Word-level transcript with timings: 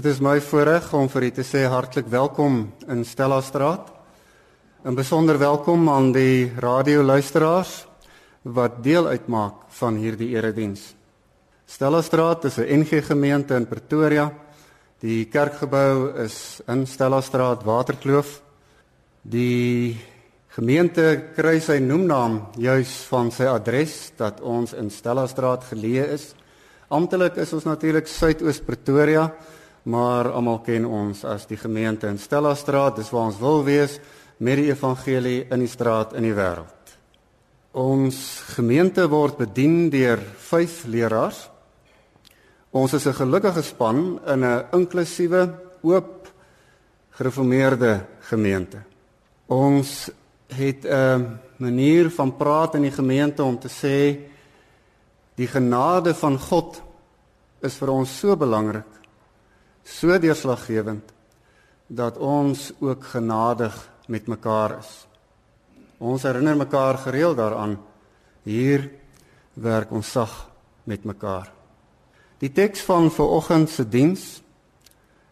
Dit 0.00 0.14
is 0.14 0.20
my 0.24 0.38
voorreg 0.40 0.86
om 0.96 1.10
vir 1.12 1.26
u 1.26 1.28
te 1.36 1.42
sê 1.44 1.66
hartlik 1.68 2.06
welkom 2.08 2.54
in 2.88 3.02
Stella 3.04 3.42
Straat. 3.44 3.90
'n 4.82 4.94
Besonder 4.96 5.36
welkom 5.36 5.90
aan 5.92 6.12
die 6.12 6.48
radioluisteraars 6.56 7.84
wat 8.42 8.82
deel 8.82 9.06
uitmaak 9.06 9.68
van 9.68 9.96
hierdie 10.00 10.30
erediens. 10.32 10.94
Stella 11.66 12.00
Straat 12.00 12.44
is 12.44 12.56
'n 12.56 12.80
NG 12.80 13.04
gemeente 13.04 13.54
in 13.54 13.66
Pretoria. 13.66 14.32
Die 15.00 15.26
kerkgebou 15.26 16.16
is 16.24 16.62
in 16.66 16.86
Stella 16.86 17.20
Straat, 17.20 17.62
Waterkloof. 17.62 18.40
Die 19.22 20.00
gemeente 20.48 21.28
kry 21.36 21.60
sy 21.60 21.78
noemnaam 21.78 22.48
juis 22.56 23.04
van 23.10 23.30
sy 23.30 23.44
adres 23.44 24.12
dat 24.16 24.40
ons 24.40 24.72
in 24.72 24.90
Stella 24.90 25.26
Straat 25.26 25.64
geleë 25.64 26.08
is. 26.08 26.34
Amptelik 26.88 27.36
is 27.36 27.52
ons 27.52 27.64
natuurlik 27.64 28.06
Suidoos 28.06 28.60
Pretoria 28.60 29.30
maar 29.82 30.30
almal 30.32 30.60
ken 30.64 30.84
ons 30.84 31.24
as 31.24 31.46
die 31.48 31.56
gemeente 31.56 32.08
in 32.10 32.18
Stella 32.18 32.54
Straat, 32.54 32.96
dis 32.96 33.10
waar 33.10 33.30
ons 33.30 33.40
wil 33.40 33.64
wees 33.64 33.98
met 34.40 34.60
die 34.60 34.70
evangelie 34.70 35.46
in 35.52 35.64
die 35.64 35.70
straat 35.70 36.14
in 36.16 36.24
die 36.24 36.36
wêreld. 36.36 36.94
Ons 37.76 38.40
gemeente 38.56 39.06
word 39.08 39.38
bedien 39.38 39.90
deur 39.92 40.18
5 40.18 40.84
leraars. 40.90 41.48
Ons 42.72 42.92
is 42.94 43.06
'n 43.06 43.14
gelukkige 43.14 43.62
span 43.62 44.20
in 44.26 44.44
'n 44.44 44.64
inklusiewe, 44.72 45.54
oop, 45.82 46.28
gereformeerde 47.10 48.06
gemeente. 48.20 48.82
Ons 49.46 50.10
het 50.48 50.84
'n 50.84 51.38
manier 51.56 52.10
van 52.10 52.36
praat 52.36 52.74
in 52.74 52.82
die 52.82 52.90
gemeente 52.90 53.44
om 53.44 53.58
te 53.58 53.68
sê 53.68 54.18
die 55.34 55.46
genade 55.46 56.14
van 56.14 56.38
God 56.38 56.82
is 57.60 57.74
vir 57.74 57.90
ons 57.90 58.18
so 58.18 58.36
belangrik 58.36 58.99
so 59.84 60.18
deurslaggewend 60.18 61.12
dat 61.86 62.18
ons 62.18 62.70
ook 62.78 63.04
genadig 63.04 63.74
met 64.06 64.26
mekaar 64.26 64.78
is. 64.78 64.90
Ons 65.98 66.22
herinner 66.22 66.56
mekaar 66.56 66.98
gereeld 66.98 67.36
daaraan 67.36 67.76
hier 68.42 68.88
werk 69.54 69.90
ons 69.92 70.10
sag 70.10 70.32
met 70.84 71.04
mekaar. 71.04 71.50
Die 72.40 72.52
teks 72.52 72.80
van 72.88 73.10
vanoggend 73.12 73.68
se 73.70 73.84
diens 73.84 74.40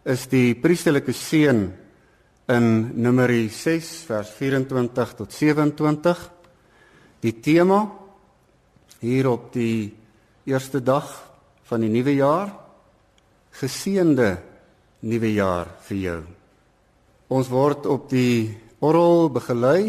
is 0.05 0.27
die 0.29 0.55
priesterlike 0.59 1.13
seën 1.13 1.63
in 2.49 2.67
Numeri 3.01 3.49
6 3.53 3.89
vers 4.09 4.31
24 4.37 5.15
tot 5.17 5.33
27. 5.33 6.21
Die 7.25 7.35
tema 7.41 7.83
hier 9.01 9.29
op 9.31 9.53
die 9.53 9.95
eerste 10.49 10.83
dag 10.83 11.09
van 11.69 11.85
die 11.85 11.93
nuwe 11.93 12.15
jaar 12.17 12.53
geseënde 13.59 14.31
nuwe 15.09 15.33
jaar 15.35 15.71
vir 15.89 15.99
jou. 16.03 16.21
Ons 17.29 17.51
word 17.53 17.87
op 17.91 18.07
die 18.11 18.55
orgel 18.81 19.29
begelei 19.35 19.83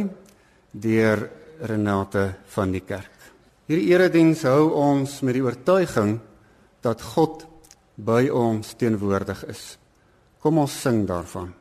deur 0.71 1.27
Renate 1.59 2.25
van 2.53 2.71
die 2.71 2.83
kerk. 2.88 3.16
Hierdie 3.69 3.91
erediens 3.94 4.41
hou 4.47 4.71
ons 4.79 5.19
met 5.27 5.35
die 5.35 5.44
oortuiging 5.44 6.17
dat 6.81 7.03
God 7.13 7.44
by 7.99 8.29
ons 8.31 8.73
teenwoordig 8.79 9.44
is. 9.51 9.63
Kom 10.39 10.61
ons 10.63 10.73
sing 10.81 11.03
daarvan. 11.07 11.51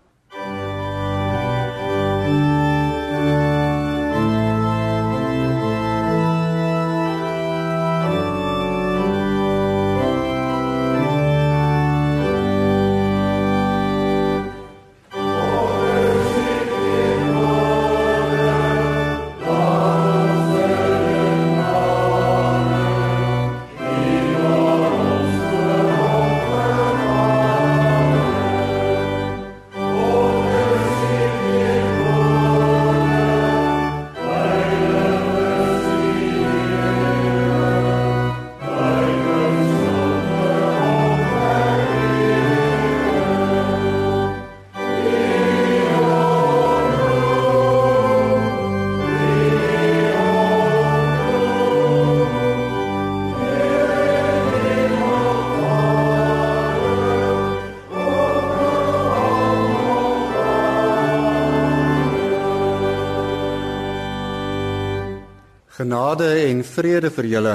Genade 65.89 66.43
en 66.45 66.59
vrede 66.69 67.09
vir 67.09 67.27
julle 67.33 67.53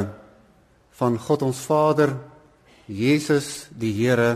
van 0.97 1.19
God 1.21 1.43
ons 1.45 1.59
Vader, 1.69 2.15
Jesus 2.89 3.67
die 3.69 3.91
Here, 3.93 4.31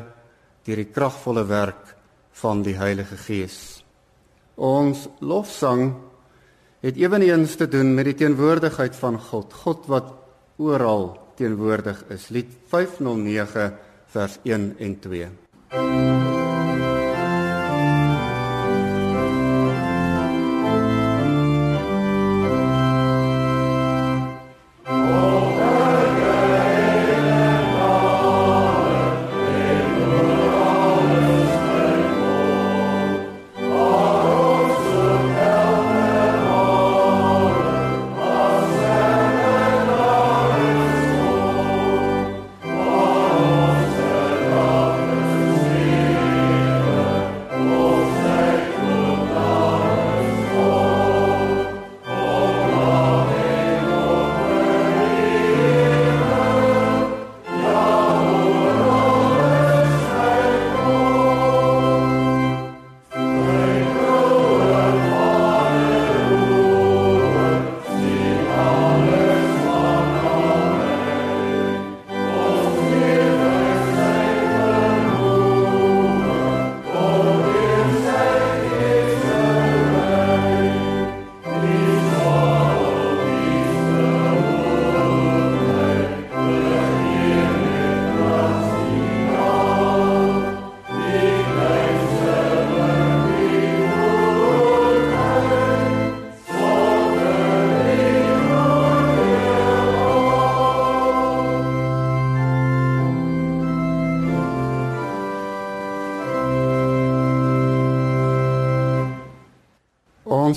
deur 0.61 0.83
die 0.83 0.91
kragvolle 0.93 1.41
werk 1.49 1.95
van 2.37 2.61
die 2.61 2.75
Heilige 2.77 3.17
Gees. 3.17 3.81
Ons 4.53 5.07
lofsang 5.17 5.95
het 6.85 7.01
eweneens 7.01 7.57
te 7.57 7.65
doen 7.65 7.95
met 7.97 8.11
die 8.11 8.19
teenwoordigheid 8.21 8.93
van 9.01 9.17
God, 9.17 9.57
God 9.65 9.89
wat 9.89 10.13
oral 10.61 11.15
teenwoordig 11.41 12.05
is. 12.13 12.29
Lied 12.29 12.53
509 12.69 13.71
vers 14.13 14.37
1 14.45 14.75
en 14.77 14.99
2. 15.09 16.36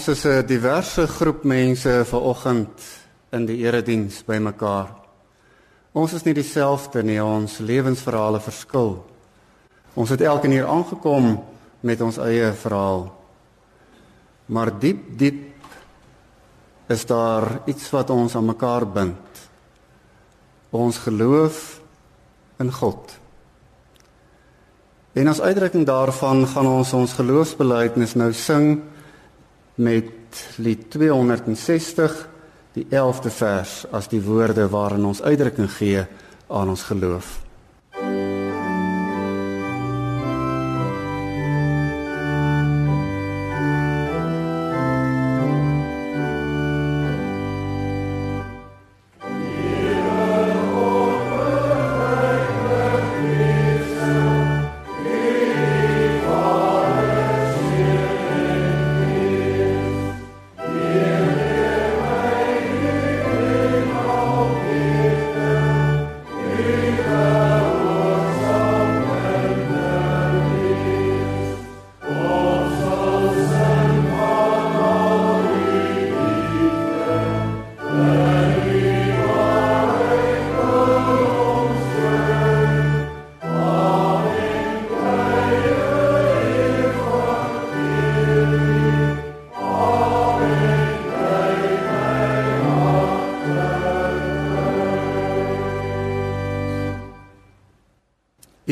Ons 0.01 0.09
is 0.09 0.25
'n 0.25 0.47
diverse 0.47 1.07
groep 1.07 1.45
mense 1.45 2.05
vanoggend 2.05 2.81
in 3.31 3.45
die 3.45 3.57
erediens 3.57 4.23
bymekaar. 4.25 4.89
Ons 5.93 6.13
is 6.13 6.23
nie 6.23 6.33
dieselfde 6.35 7.03
nie, 7.03 7.23
ons 7.23 7.59
lewensverhale 7.59 8.41
verskil. 8.41 9.05
Ons 9.95 10.09
het 10.09 10.21
elkeen 10.21 10.51
hier 10.51 10.67
aangekom 10.67 11.45
met 11.81 12.01
ons 12.01 12.17
eie 12.17 12.53
verhaal. 12.53 13.13
Maar 14.47 14.79
diep 14.79 15.19
diep 15.19 15.53
is 16.89 17.05
daar 17.05 17.61
iets 17.67 17.91
wat 17.91 18.11
ons 18.11 18.35
aan 18.35 18.47
mekaar 18.47 18.87
bind. 18.89 19.51
Ons 20.71 20.97
geloof 20.99 21.81
in 22.59 22.73
God. 22.73 23.19
En 25.13 25.29
as 25.29 25.41
uitdrukking 25.41 25.87
daarvan 25.87 26.47
gaan 26.47 26.67
ons 26.67 26.93
ons 26.93 27.13
geloofsbelijdenis 27.13 28.15
nou 28.15 28.33
sing 28.33 28.83
met 29.81 30.45
lied 30.61 30.91
260 30.93 32.29
die 32.77 32.87
11de 32.87 33.33
vers 33.35 33.85
as 33.91 34.09
die 34.13 34.21
woorde 34.23 34.69
waarin 34.69 35.09
ons 35.09 35.23
uitdrukking 35.23 35.71
gee 35.73 36.05
aan 36.47 36.69
ons 36.69 36.83
geloof. 36.83 37.41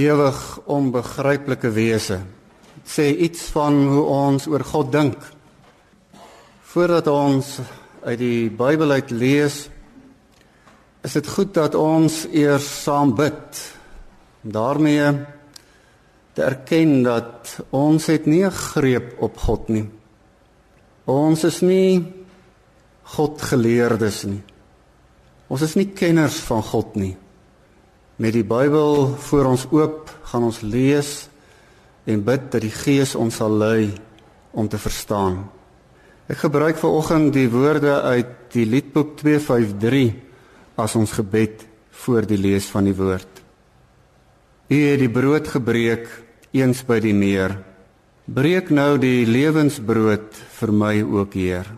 Ewig 0.09 0.43
onbegryplike 0.67 1.71
wese 1.77 2.23
sê 2.89 3.11
iets 3.13 3.51
van 3.53 3.75
hoe 3.89 4.05
ons 4.09 4.47
oor 4.49 4.65
God 4.65 4.93
dink. 4.93 5.19
Voordat 6.73 7.09
ons 7.13 7.59
uit 8.05 8.19
die 8.21 8.49
Bybel 8.49 8.95
uit 8.97 9.11
lees, 9.13 9.67
is 11.05 11.17
dit 11.19 11.29
goed 11.29 11.53
dat 11.57 11.77
ons 11.77 12.25
eers 12.33 12.69
saam 12.85 13.15
bid. 13.17 13.67
daarmee 14.49 15.27
te 16.33 16.43
erken 16.43 17.03
dat 17.03 17.59
ons 17.75 18.07
het 18.07 18.27
nie 18.27 18.45
'n 18.47 18.51
greep 18.51 19.17
op 19.19 19.37
God 19.37 19.69
nie. 19.69 19.91
Ons 21.05 21.45
is 21.45 21.61
nie 21.61 22.05
God 23.03 23.43
geleerdes 23.43 24.25
nie. 24.25 24.43
Ons 25.49 25.63
is 25.63 25.75
nie 25.75 25.89
kenners 25.93 26.39
van 26.39 26.63
God 26.63 26.95
nie. 26.95 27.17
Met 28.19 28.35
die 28.35 28.43
Bybel 28.43 29.13
voor 29.15 29.47
ons 29.47 29.63
oop, 29.71 30.09
gaan 30.27 30.43
ons 30.49 30.57
lees 30.67 31.29
en 32.03 32.25
bid 32.27 32.49
dat 32.51 32.65
die 32.65 32.73
Gees 32.75 33.13
ons 33.15 33.37
sal 33.39 33.53
lei 33.55 33.93
om 34.51 34.67
te 34.67 34.81
verstaan. 34.83 35.45
Ek 36.27 36.41
gebruik 36.43 36.81
ver 36.81 36.97
oggend 36.99 37.31
die 37.37 37.47
woorde 37.53 38.01
uit 38.03 38.33
die 38.57 38.65
Liedboek 38.67 39.13
253 39.21 40.17
as 40.83 40.97
ons 40.99 41.15
gebed 41.15 41.63
voor 42.03 42.27
die 42.27 42.41
lees 42.43 42.67
van 42.67 42.91
die 42.91 42.97
woord. 42.99 43.39
U 44.67 44.79
het 44.83 44.99
die 44.99 45.13
brood 45.15 45.47
gebreek 45.55 46.11
eens 46.51 46.83
by 46.91 46.99
die 46.99 47.15
meer. 47.15 47.55
Breek 48.27 48.75
nou 48.75 48.99
die 48.99 49.31
lewensbrood 49.31 50.35
vir 50.59 50.75
my 50.75 50.97
ook, 51.07 51.39
Heer. 51.39 51.71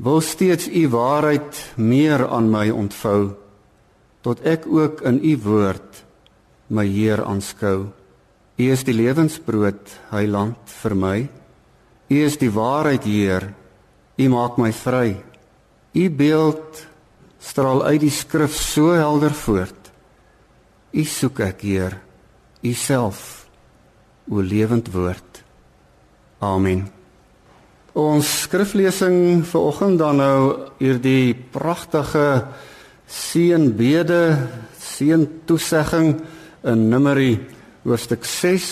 Wil 0.00 0.24
steeds 0.24 0.72
u 0.72 0.88
waarheid 0.96 1.60
meer 1.76 2.24
aan 2.32 2.48
my 2.48 2.70
ontvou 2.72 3.41
tot 4.22 4.42
ek 4.46 4.66
ook 4.70 5.02
in 5.08 5.18
u 5.22 5.34
woord 5.42 6.02
my 6.72 6.86
Heer 6.88 7.20
aanskou. 7.24 7.90
U 8.56 8.64
is 8.70 8.84
die 8.86 8.94
lewensbrood, 8.96 9.92
Heiland 10.12 10.72
vir 10.80 10.94
my. 10.96 11.18
U 12.08 12.16
is 12.16 12.38
die 12.40 12.50
waarheid, 12.52 13.04
Heer. 13.04 13.50
U 14.16 14.28
maak 14.32 14.58
my 14.60 14.72
vry. 14.76 15.16
U 15.92 16.04
beeld 16.16 16.86
straal 17.42 17.82
uit 17.84 18.00
die 18.06 18.14
skrif 18.14 18.54
so 18.56 18.94
helder 18.96 19.34
voort. 19.36 19.90
U 20.92 21.04
soek 21.04 21.42
ek, 21.44 21.64
Heer, 21.66 21.98
U 22.62 22.72
self, 22.78 23.46
o 24.30 24.40
lewend 24.40 24.92
woord. 24.94 25.42
Amen. 26.42 26.86
Ons 27.98 28.28
skriflesing 28.46 29.42
vir 29.44 29.60
oggend 29.60 29.98
dan 30.00 30.20
nou 30.22 30.36
hierdie 30.78 31.34
pragtige 31.34 32.46
seënbede, 33.12 34.22
seëntoesegging 34.80 36.14
in 36.64 36.88
Numeri 36.88 37.34
hoofstuk 37.84 38.24
6 38.24 38.70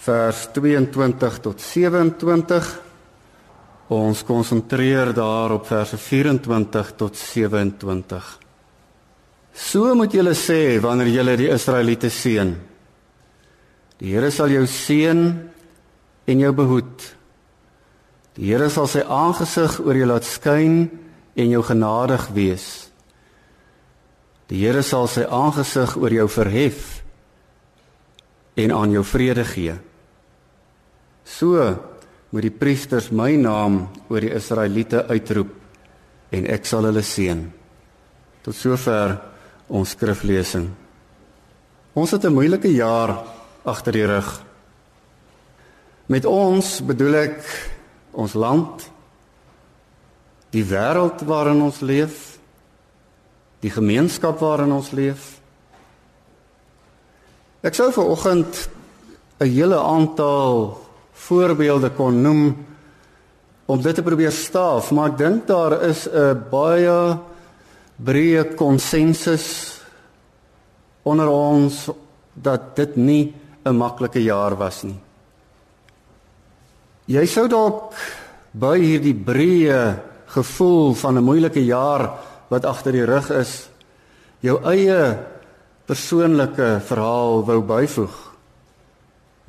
vers 0.00 0.46
22 0.56 1.38
tot 1.44 1.60
27. 1.60 2.70
Ons 3.90 4.22
konsentreer 4.24 5.12
daar 5.14 5.54
op 5.54 5.66
verse 5.68 5.98
24 5.98 6.92
tot 6.96 7.16
27. 7.16 8.28
So 9.52 9.94
moet 9.98 10.14
julle 10.14 10.34
sê 10.38 10.78
wanneer 10.82 11.10
julle 11.14 11.36
die 11.38 11.50
Israeliete 11.52 12.10
seën. 12.10 12.54
Die 14.00 14.14
Here 14.14 14.30
sal 14.32 14.48
jou 14.54 14.64
seën 14.66 15.24
en 16.30 16.44
jou 16.46 16.52
behoed. 16.56 17.02
Die 18.38 18.48
Here 18.48 18.70
sal 18.72 18.88
sy 18.88 19.02
aangesig 19.04 19.80
oor 19.84 19.98
jou 19.98 20.06
laat 20.08 20.24
skyn 20.24 20.86
en 21.36 21.50
jou 21.52 21.60
genadig 21.66 22.30
wees. 22.32 22.89
Die 24.50 24.58
Here 24.64 24.82
sal 24.82 25.06
sy 25.06 25.22
aangesig 25.22 25.94
oor 25.94 26.10
jou 26.10 26.26
verhef 26.28 26.98
en 28.58 28.74
aan 28.74 28.90
jou 28.90 29.04
vrede 29.06 29.44
gee. 29.46 29.76
So 31.22 31.62
moet 32.30 32.46
die 32.46 32.54
priesters 32.54 33.12
my 33.14 33.36
naam 33.38 33.84
oor 34.10 34.22
die 34.22 34.34
Israeliete 34.34 35.04
uitroep 35.06 35.54
en 36.34 36.46
ek 36.50 36.66
sal 36.66 36.86
hulle 36.88 37.02
seën. 37.06 37.44
Tot 38.42 38.56
sover 38.56 39.16
ons 39.70 39.94
skriflesing. 39.94 40.66
Ons 41.94 42.10
het 42.10 42.24
'n 42.24 42.34
moeilike 42.34 42.70
jaar 42.74 43.22
agter 43.64 43.92
die 43.92 44.06
rug. 44.06 44.42
Met 46.06 46.24
ons 46.24 46.80
bedoel 46.82 47.14
ek 47.14 47.70
ons 48.12 48.34
land, 48.34 48.90
die 50.50 50.64
wêreld 50.64 51.22
waarin 51.26 51.62
ons 51.62 51.80
leef, 51.80 52.29
die 53.60 53.70
gemeenskap 53.70 54.40
waarin 54.40 54.72
ons 54.72 54.90
leef. 54.96 55.40
Ek 57.60 57.76
sou 57.76 57.90
vir 57.92 58.04
oggend 58.04 58.68
'n 59.40 59.48
hele 59.48 59.76
aantal 59.76 60.80
voorbeelde 61.12 61.90
kon 61.90 62.22
noem 62.22 62.56
om 63.66 63.82
dit 63.82 63.94
te 63.94 64.02
probeer 64.02 64.32
staaf, 64.32 64.90
maar 64.90 65.10
ek 65.10 65.18
dink 65.18 65.46
daar 65.46 65.82
is 65.82 66.08
'n 66.08 66.44
baie 66.50 67.18
breë 67.96 68.54
konsensus 68.54 69.80
onder 71.02 71.28
ons 71.28 71.90
dat 72.34 72.76
dit 72.76 72.96
nie 72.96 73.34
'n 73.64 73.76
maklike 73.76 74.22
jaar 74.22 74.56
was 74.56 74.82
nie. 74.82 75.00
Jy 77.06 77.26
sou 77.26 77.48
dalk 77.48 77.94
by 78.52 78.78
hierdie 78.78 79.14
breë 79.14 79.98
gevoel 80.26 80.94
van 80.94 81.18
'n 81.18 81.24
moeilike 81.24 81.64
jaar 81.64 82.29
wat 82.50 82.66
agter 82.66 82.92
die 82.92 83.06
rug 83.06 83.30
is 83.30 83.68
jou 84.44 84.58
eie 84.68 85.00
persoonlike 85.86 86.80
verhaal 86.86 87.44
wou 87.46 87.60
byvoeg. 87.66 88.16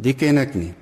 Die 0.02 0.14
ken 0.18 0.42
ek 0.42 0.56
nie. 0.58 0.74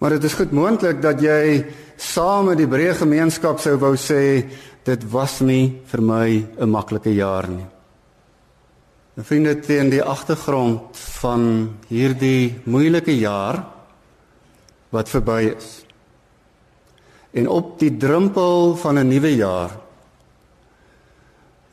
Maar 0.00 0.16
dit 0.16 0.26
is 0.28 0.36
goed 0.36 0.52
moontlik 0.52 1.00
dat 1.00 1.22
jy 1.24 1.64
saam 1.96 2.50
met 2.50 2.60
die 2.60 2.68
breë 2.68 2.98
gemeenskap 3.00 3.62
sou 3.64 3.78
wou 3.80 3.94
sê 3.96 4.44
dit 4.86 5.06
was 5.12 5.40
nie 5.40 5.80
vir 5.88 6.02
my 6.02 6.28
'n 6.60 6.70
maklike 6.70 7.14
jaar 7.14 7.48
nie. 7.48 7.66
Ek 9.16 9.24
vind 9.24 9.44
dit 9.44 9.70
in 9.70 9.90
die 9.90 10.02
agtergrond 10.02 10.96
van 11.20 11.72
hierdie 11.88 12.60
moeilike 12.64 13.16
jaar 13.16 13.64
wat 14.90 15.08
verby 15.08 15.56
is. 15.56 15.84
En 17.32 17.48
op 17.48 17.78
die 17.78 17.96
drempel 17.96 18.76
van 18.76 18.98
'n 18.98 19.08
nuwe 19.08 19.36
jaar 19.36 19.85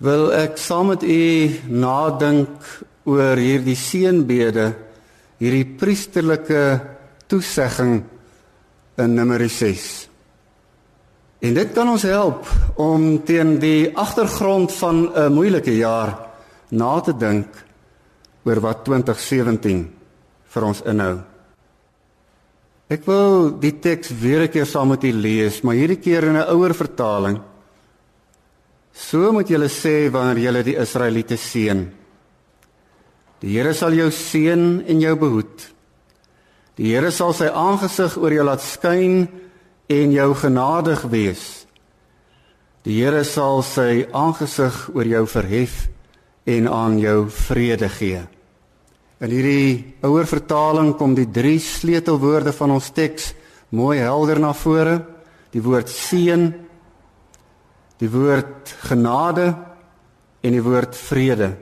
wil 0.04 0.34
ek 0.36 0.58
saam 0.60 0.92
met 0.92 1.04
u 1.08 1.20
nadink 1.72 2.64
oor 3.08 3.40
hierdie 3.40 3.78
seënbede, 3.80 4.66
hierdie 5.40 5.68
priesterlike 5.80 6.64
toesegging 7.32 8.02
in 9.00 9.16
Numeri 9.16 9.48
6. 9.48 9.86
En 11.44 11.56
dit 11.56 11.72
kan 11.76 11.90
ons 11.92 12.04
help 12.08 12.48
om 12.80 13.18
teen 13.28 13.58
die 13.60 13.92
agtergrond 13.96 14.72
van 14.80 15.08
'n 15.12 15.34
moeilike 15.34 15.76
jaar 15.76 16.20
na 16.72 17.00
te 17.00 17.14
dink 17.18 17.48
oor 18.44 18.60
wat 18.60 18.84
2017 18.84 19.88
vir 20.44 20.64
ons 20.64 20.82
inhou. 20.82 21.20
Ek 22.90 23.06
wil 23.06 23.60
die 23.60 23.80
teks 23.80 24.12
weer 24.20 24.44
'n 24.44 24.52
keer 24.52 24.66
saam 24.66 24.88
met 24.88 25.04
u 25.04 25.12
lees, 25.12 25.62
maar 25.62 25.76
hierdie 25.76 26.00
keer 26.00 26.24
in 26.24 26.36
'n 26.36 26.50
ouer 26.52 26.74
vertaling. 26.74 27.40
So 28.94 29.32
moet 29.34 29.50
julle 29.50 29.70
sê 29.74 30.10
wanneer 30.14 30.44
julle 30.46 30.64
die 30.64 30.78
Israeliete 30.78 31.38
seën. 31.38 31.84
Die 33.42 33.58
Here 33.58 33.74
sal 33.74 33.98
jou 33.98 34.08
seën 34.14 34.84
en 34.88 35.02
jou 35.02 35.16
behoed. 35.20 35.66
Die 36.78 36.94
Here 36.94 37.12
sal 37.12 37.34
sy 37.36 37.50
aangesig 37.50 38.16
oor 38.22 38.34
jou 38.34 38.46
laat 38.46 38.62
skyn 38.64 39.26
en 39.92 40.14
jou 40.14 40.30
genadig 40.38 41.04
wees. 41.12 41.66
Die 42.86 43.02
Here 43.02 43.24
sal 43.26 43.64
sy 43.66 44.06
aangesig 44.14 44.88
oor 44.94 45.10
jou 45.10 45.26
verhef 45.28 45.88
en 46.46 46.70
aan 46.70 47.00
jou 47.02 47.26
vrede 47.34 47.90
gee. 47.90 48.22
In 49.24 49.32
hierdie 49.32 49.96
ouer 50.04 50.28
vertaling 50.28 50.94
kom 51.00 51.14
die 51.16 51.30
drie 51.32 51.60
sleutelwoorde 51.64 52.52
van 52.54 52.76
ons 52.76 52.90
teks 52.92 53.32
mooi 53.72 53.98
helder 54.04 54.42
na 54.44 54.52
vore. 54.54 55.00
Die 55.54 55.62
woord 55.64 55.90
seën, 55.90 56.50
die 58.02 58.10
woord 58.10 58.74
genade 58.90 59.54
en 60.44 60.56
die 60.56 60.64
woord 60.64 60.96
vrede. 60.98 61.54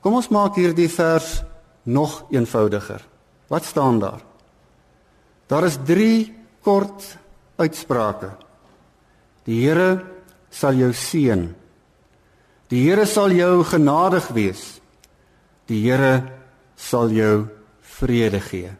Kom 0.00 0.18
ons 0.20 0.30
maak 0.34 0.58
hierdie 0.60 0.88
vers 0.92 1.40
nog 1.88 2.20
eenvoudiger. 2.30 3.02
Wat 3.48 3.64
staan 3.64 3.98
daar? 3.98 4.20
Daar 5.48 5.64
is 5.64 5.78
3 5.84 6.34
kort 6.62 7.16
uitsprake. 7.56 8.30
Die 9.48 9.62
Here 9.64 10.04
sal 10.50 10.76
jou 10.76 10.92
seën. 10.92 11.46
Die 12.68 12.82
Here 12.84 13.06
sal 13.08 13.32
jou 13.32 13.64
genadig 13.64 14.28
wees. 14.36 14.64
Die 15.68 15.80
Here 15.86 16.20
sal 16.76 17.10
jou 17.16 17.48
vrede 17.98 18.40
gee. 18.44 18.70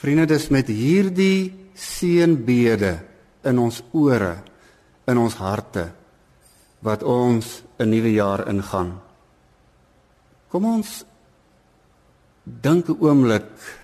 Vriende, 0.00 0.26
dis 0.32 0.48
met 0.48 0.70
hierdie 0.72 1.52
seënbede 1.76 2.94
in 3.44 3.60
ons 3.60 3.82
ore, 3.92 4.38
in 5.10 5.18
ons 5.18 5.34
harte 5.34 5.90
wat 6.80 7.02
ons 7.02 7.62
'n 7.78 7.88
nuwe 7.90 8.12
jaar 8.12 8.48
ingaan. 8.48 9.00
Kom 10.48 10.64
ons 10.64 11.04
dink 12.44 12.88
'n 12.88 12.96
oomblik 13.00 13.80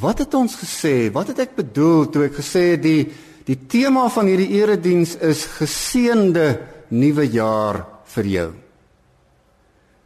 Wat 0.00 0.22
het 0.24 0.34
ons 0.34 0.54
gesê? 0.56 1.12
Wat 1.12 1.28
het 1.32 1.42
ek 1.44 1.56
bedoel 1.58 2.08
toe 2.08 2.24
ek 2.30 2.38
gesê 2.40 2.72
het 2.76 2.82
die 2.84 3.04
die 3.42 3.58
tema 3.66 4.06
van 4.14 4.28
hierdie 4.30 4.54
erediens 4.54 5.16
is 5.18 5.42
geseënde 5.58 6.46
nuwe 6.94 7.26
jaar 7.26 7.80
vir 8.14 8.28
jou? 8.30 8.50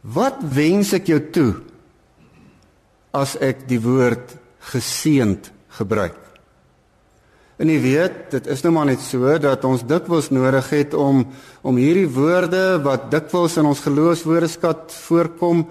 Wat 0.01 0.41
wens 0.41 0.95
ek 0.97 1.11
jou 1.11 1.19
toe 1.31 1.51
as 3.13 3.35
ek 3.37 3.67
die 3.69 3.79
woord 3.79 4.33
geseënd 4.73 5.51
gebruik? 5.77 6.26
En 7.57 7.69
jy 7.69 7.77
weet, 7.81 8.17
dit 8.35 8.47
is 8.53 8.61
nou 8.61 8.71
maar 8.75 8.85
net 8.85 9.01
so 9.01 9.33
dat 9.41 9.63
ons 9.65 9.81
dikwels 9.89 10.29
nodig 10.29 10.67
het 10.75 10.93
om 10.93 11.23
om 11.65 11.79
hierdie 11.81 12.09
woorde 12.09 12.77
wat 12.85 13.09
dikwels 13.11 13.57
in 13.57 13.65
ons 13.65 13.81
geloofswoordeskat 13.81 14.93
voorkom, 15.07 15.65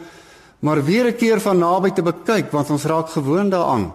maar 0.61 0.83
weer 0.85 1.07
'n 1.07 1.17
keer 1.17 1.41
van 1.41 1.59
naby 1.59 1.91
te 1.91 2.03
bekyk 2.03 2.51
want 2.51 2.71
ons 2.71 2.85
raak 2.85 3.09
gewoond 3.09 3.51
daaraan. 3.51 3.95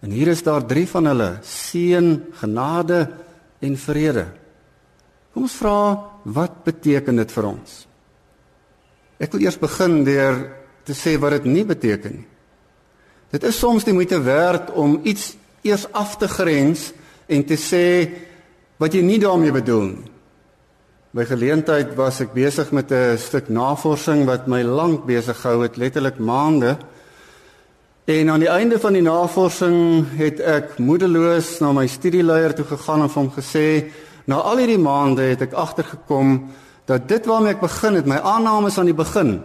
En 0.00 0.10
hier 0.10 0.28
is 0.28 0.42
daar 0.42 0.66
drie 0.66 0.88
van 0.88 1.06
hulle: 1.06 1.38
seën, 1.42 2.24
genade 2.32 3.10
en 3.60 3.76
vrede. 3.76 4.26
Kom 5.32 5.42
ons 5.42 5.54
vra 5.54 6.10
wat 6.24 6.64
beteken 6.64 7.16
dit 7.16 7.32
vir 7.32 7.44
ons? 7.44 7.86
Ek 9.18 9.32
wil 9.32 9.40
eers 9.40 9.58
begin 9.58 10.04
deur 10.04 10.38
te 10.84 10.94
sê 10.94 11.18
wat 11.18 11.30
dit 11.30 11.44
nie 11.44 11.64
beteken 11.64 12.12
nie. 12.12 12.26
Dit 13.30 13.44
is 13.44 13.58
soms 13.58 13.84
die 13.84 13.92
moeite 13.92 14.20
werd 14.22 14.70
om 14.70 15.00
iets 15.04 15.36
eers 15.62 15.86
af 15.92 16.16
te 16.16 16.28
grens 16.28 16.92
en 17.26 17.44
te 17.44 17.56
sê 17.56 18.08
wat 18.78 18.94
jy 18.94 19.02
nie 19.02 19.18
daarmee 19.18 19.52
bedoel 19.52 19.86
nie. 19.90 20.12
By 21.16 21.24
geleentheid 21.24 21.94
was 21.96 22.20
ek 22.20 22.34
besig 22.36 22.70
met 22.72 22.92
'n 22.92 23.16
stuk 23.18 23.48
navorsing 23.48 24.26
wat 24.26 24.46
my 24.46 24.62
lank 24.62 25.06
besig 25.06 25.36
gehou 25.40 25.62
het, 25.62 25.76
letterlik 25.76 26.18
maande. 26.18 26.76
En 28.04 28.30
aan 28.30 28.40
die 28.40 28.48
einde 28.48 28.78
van 28.78 28.92
die 28.92 29.02
navorsing 29.02 30.06
het 30.16 30.40
ek 30.40 30.78
moedeloos 30.78 31.60
na 31.60 31.72
my 31.72 31.86
studieleier 31.86 32.54
toe 32.54 32.64
gegaan 32.64 33.02
en 33.02 33.08
hom 33.08 33.30
gesê, 33.30 33.90
na 34.26 34.36
al 34.36 34.56
hierdie 34.56 34.78
maande 34.78 35.22
het 35.22 35.42
ek 35.42 35.52
agtergekom 35.52 36.50
dat 36.84 37.08
dit 37.08 37.26
waarmee 37.26 37.52
ek 37.52 37.60
begin 37.60 37.94
het, 37.94 38.06
my 38.06 38.16
aannames 38.16 38.78
aan 38.78 38.86
die 38.86 38.94
begin 38.94 39.42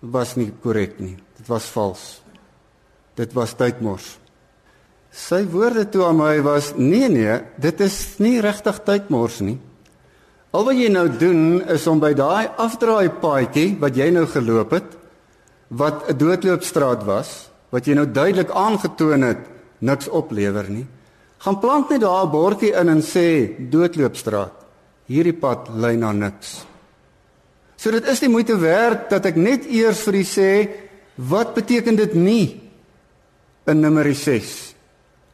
was 0.00 0.36
nie 0.36 0.52
korrek 0.62 0.98
nie. 1.00 1.16
Dit 1.36 1.46
was 1.48 1.64
vals. 1.64 2.22
Dit 3.14 3.32
was 3.32 3.54
tydmors. 3.54 4.21
Sy 5.12 5.42
woorde 5.52 5.84
toe 5.92 6.06
aan 6.08 6.16
my 6.16 6.40
was: 6.40 6.72
"Nee 6.76 7.08
nee, 7.08 7.40
dit 7.60 7.80
is 7.80 8.16
nie 8.18 8.40
regtig 8.40 8.80
tydmors 8.84 9.40
nie. 9.40 9.58
Al 10.52 10.64
wat 10.64 10.76
jy 10.76 10.88
nou 10.88 11.08
doen 11.08 11.62
is 11.68 11.86
om 11.86 12.00
by 12.00 12.12
daai 12.16 12.48
afdraai 12.56 13.08
paadjie 13.20 13.76
wat 13.80 13.96
jy 13.96 14.10
nou 14.10 14.26
geloop 14.26 14.72
het, 14.72 14.96
wat 15.68 16.08
'n 16.08 16.16
doodloopstraat 16.16 17.04
was, 17.04 17.48
wat 17.70 17.86
jy 17.86 17.94
nou 17.94 18.06
duidelik 18.06 18.50
aangetoon 18.50 19.22
het 19.22 19.38
niks 19.80 20.08
oplewer 20.08 20.68
nie. 20.68 20.86
Gaan 21.38 21.58
plant 21.58 21.90
net 21.90 22.00
daar 22.00 22.24
'n 22.24 22.30
bordjie 22.30 22.72
in 22.72 22.88
en 22.88 23.02
sê 23.02 23.56
doodloopstraat. 23.70 24.52
Hierdie 25.06 25.38
pad 25.38 25.68
lei 25.74 25.96
na 25.96 26.12
niks. 26.12 26.64
So 27.76 27.90
dit 27.90 28.06
is 28.06 28.20
nie 28.20 28.30
moeite 28.30 28.56
werd 28.56 29.10
dat 29.10 29.26
ek 29.26 29.36
net 29.36 29.66
eers 29.66 30.00
vir 30.00 30.14
u 30.14 30.22
sê 30.22 30.68
wat 31.14 31.54
beteken 31.54 31.96
dit 31.96 32.14
nie 32.14 32.60
in 33.66 33.80
Numeri 33.80 34.14
6 34.14 34.71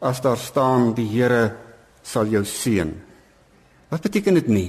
as 0.00 0.20
daar 0.22 0.38
staan 0.38 0.92
die 0.94 1.08
Here 1.10 1.56
sal 2.02 2.30
jou 2.30 2.44
seën. 2.44 2.92
Wat 3.88 4.02
beteken 4.02 4.34
dit 4.34 4.48
nie? 4.48 4.68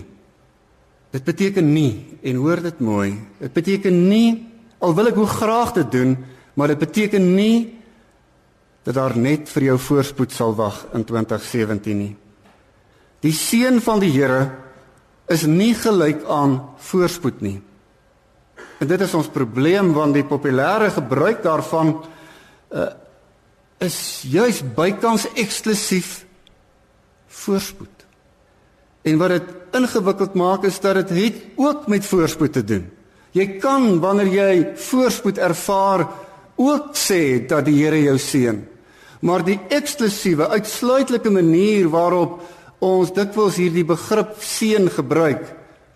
Dit 1.11 1.23
beteken 1.25 1.73
nie 1.73 2.19
en 2.23 2.41
hoor 2.41 2.61
dit 2.61 2.79
mooi. 2.79 3.13
Dit 3.39 3.53
beteken 3.53 4.07
nie 4.09 4.45
al 4.79 4.93
wil 4.95 5.11
ek 5.11 5.17
hoe 5.19 5.27
graag 5.27 5.73
dit 5.75 5.91
doen 5.91 6.17
maar 6.59 6.73
dit 6.73 6.79
beteken 6.79 7.23
nie 7.35 7.77
dat 8.83 8.97
daar 8.97 9.15
net 9.15 9.47
vir 9.51 9.69
jou 9.69 9.77
voorspoed 9.79 10.33
sal 10.33 10.55
wag 10.57 10.81
in 10.97 11.05
2017 11.07 11.97
nie. 11.99 12.15
Die 13.23 13.35
seën 13.35 13.79
van 13.83 13.99
die 14.03 14.11
Here 14.11 14.49
is 15.31 15.45
nie 15.47 15.73
gelyk 15.77 16.23
aan 16.27 16.57
voorspoed 16.89 17.43
nie. 17.45 17.59
En 18.79 18.87
dit 18.87 19.01
is 19.01 19.13
ons 19.15 19.27
probleem 19.31 19.93
want 19.93 20.15
die 20.15 20.25
populêre 20.27 20.89
gebruik 20.95 21.43
daarvan 21.43 21.93
uh, 21.99 22.87
is 23.79 24.23
juis 24.27 24.61
bykans 24.75 25.27
eksklusief 25.39 26.25
voorspoed. 27.39 28.05
En 29.07 29.19
wat 29.21 29.35
dit 29.37 29.75
ingewikkeld 29.79 30.33
maak 30.33 30.65
is 30.67 30.79
dat 30.83 30.99
dit 30.99 31.13
het 31.23 31.43
ook 31.55 31.87
met 31.87 32.05
voorspoed 32.05 32.53
te 32.53 32.63
doen. 32.63 32.89
Jy 33.31 33.45
kan 33.61 33.99
wanneer 34.01 34.31
jy 34.33 34.53
voorspoed 34.89 35.37
ervaar 35.37 36.07
ook 36.59 36.91
sê 36.97 37.39
dat 37.47 37.65
die 37.65 37.77
Here 37.79 38.01
jou 38.03 38.17
seën. 38.19 38.59
Maar 39.19 39.43
die 39.43 39.59
eksklusiewe, 39.69 40.47
uitsluitlike 40.47 41.31
manier 41.31 41.89
waarop 41.91 42.39
ons 42.83 43.11
dikwels 43.15 43.59
hierdie 43.59 43.85
begrip 43.87 44.37
seën 44.43 44.87
gebruik, 44.91 45.43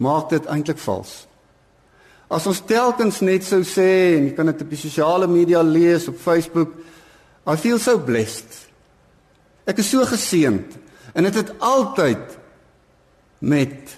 maak 0.03 0.29
dit 0.31 0.47
eintlik 0.51 0.79
vals. 0.83 1.23
As 2.33 2.47
ons 2.49 2.63
telkens 2.67 3.21
net 3.23 3.45
sou 3.47 3.61
sê 3.67 4.15
en 4.17 4.27
jy 4.27 4.33
kan 4.35 4.49
dit 4.51 4.63
op 4.65 4.71
die 4.73 4.79
sosiale 4.79 5.27
media 5.27 5.61
lees 5.63 6.07
op 6.11 6.19
Facebook, 6.19 6.73
I 7.45 7.55
feel 7.59 7.79
so 7.79 7.99
blessed. 7.99 8.47
Ek 9.67 9.79
is 9.79 9.89
so 9.91 10.05
geseënd 10.07 10.79
en 11.13 11.27
dit 11.27 11.35
het, 11.35 11.51
het 11.51 11.63
altyd 11.63 12.37
met 13.43 13.91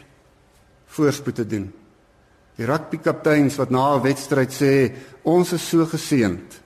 voorspoed 0.96 1.36
te 1.36 1.46
doen. 1.48 1.68
Die 2.56 2.68
rugbykapteins 2.68 3.58
wat 3.60 3.70
na 3.70 3.96
'n 3.96 4.02
wedstryd 4.02 4.52
sê 4.52 4.92
ons 5.24 5.54
is 5.54 5.70
so 5.70 5.86
geseënd. 5.86 6.62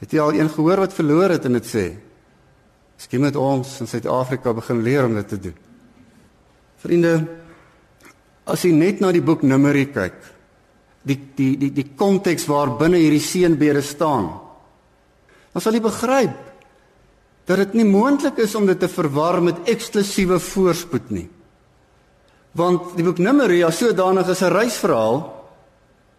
Het 0.00 0.12
jy 0.12 0.20
al 0.20 0.34
een 0.34 0.48
gehoor 0.48 0.76
wat 0.76 0.92
verloor 0.92 1.30
het 1.30 1.44
en 1.44 1.52
dit 1.52 1.66
sê? 1.66 1.96
Miskien 2.96 3.20
moet 3.20 3.36
ons 3.36 3.80
in 3.80 3.86
Suid-Afrika 3.86 4.52
begin 4.52 4.82
leer 4.82 5.04
om 5.04 5.14
dit 5.14 5.28
te 5.28 5.38
doen. 5.38 5.56
Vriende, 6.76 7.28
as 8.44 8.62
jy 8.62 8.72
net 8.72 9.00
na 9.00 9.12
die 9.12 9.22
boek 9.22 9.42
Numeri 9.42 9.86
kyk, 9.92 10.16
die 11.02 11.18
die 11.36 11.56
die 11.56 11.70
die 11.72 11.86
konteks 11.96 12.46
waarbinne 12.46 12.96
hierdie 12.96 13.20
seënbede 13.20 13.82
staan, 13.82 14.43
dan 15.54 15.62
sal 15.62 15.76
jy 15.76 15.80
begryp 15.84 16.34
dat 17.46 17.60
dit 17.60 17.78
nie 17.78 17.86
moontlik 17.86 18.38
is 18.42 18.54
om 18.58 18.66
dit 18.66 18.78
te 18.80 18.88
verwar 18.88 19.40
met 19.44 19.68
eksklusiewe 19.68 20.38
voorspoed 20.40 21.10
nie. 21.12 21.28
Want 22.56 22.94
die 22.96 23.04
boek 23.04 23.18
Numeri 23.18 23.62
as 23.64 23.78
sodanig 23.78 24.28
is 24.28 24.42
'n 24.42 24.52
reisverhaal 24.52 25.44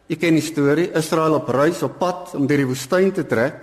Jy 0.06 0.18
ken 0.22 0.36
die 0.38 0.46
storie, 0.46 0.92
Israel 0.94 1.40
op 1.40 1.48
reis 1.50 1.82
op 1.86 1.98
pad 1.98 2.36
om 2.38 2.46
deur 2.46 2.62
die 2.62 2.70
woestyn 2.70 3.10
te 3.14 3.26
trek. 3.26 3.58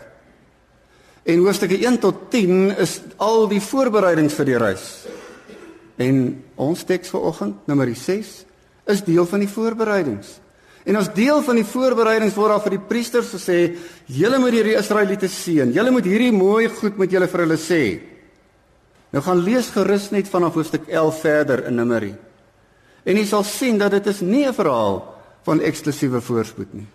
En 1.23 1.45
hoofstukke 1.45 1.79
1 1.79 2.01
tot 2.03 2.25
10 2.33 2.73
is 2.83 2.97
al 3.23 3.47
die 3.51 3.63
voorbereidings 3.63 4.35
vir 4.35 4.49
die 4.51 4.59
reis. 4.59 4.87
En 6.03 6.17
ons 6.59 6.83
teks 6.89 7.13
vanoggend, 7.15 7.61
nommer 7.71 7.93
6, 7.95 8.33
is 8.91 9.05
deel 9.07 9.29
van 9.31 9.45
die 9.45 9.51
voorbereidings. 9.53 10.41
En 10.85 10.97
as 10.99 11.13
deel 11.15 11.43
van 11.47 11.59
die 11.61 11.67
voorbereidings 11.67 12.35
word 12.35 12.57
daar 12.57 12.65
vir 12.65 12.75
die 12.75 12.87
priesters 12.89 13.31
gesê, 13.37 13.59
julle 14.11 14.39
moet 14.43 14.57
hierdie 14.57 14.79
Israeliete 14.79 15.29
seën. 15.31 15.71
Julle 15.75 15.93
moet 15.95 16.09
hierdie 16.09 16.33
mooi 16.35 16.67
goed 16.69 16.99
met 16.99 17.13
julle 17.13 17.29
vir 17.31 17.45
hulle 17.45 17.59
sê. 17.61 17.83
Nou 19.13 19.23
gaan 19.23 19.45
lees 19.45 19.69
gerus 19.71 20.11
net 20.11 20.31
vanaf 20.33 20.57
hoofstuk 20.59 20.89
11 20.89 21.21
verder 21.21 21.67
in 21.69 21.79
Numeri. 21.79 22.13
En 23.05 23.19
jy 23.19 23.25
sal 23.29 23.45
sien 23.47 23.79
dat 23.79 23.95
dit 23.95 24.07
is 24.07 24.21
nie 24.21 24.47
'n 24.47 24.55
verhaal 24.55 25.03
van 25.45 25.61
eksklusiewe 25.61 26.21
voorspoed 26.21 26.75
nie. 26.75 26.87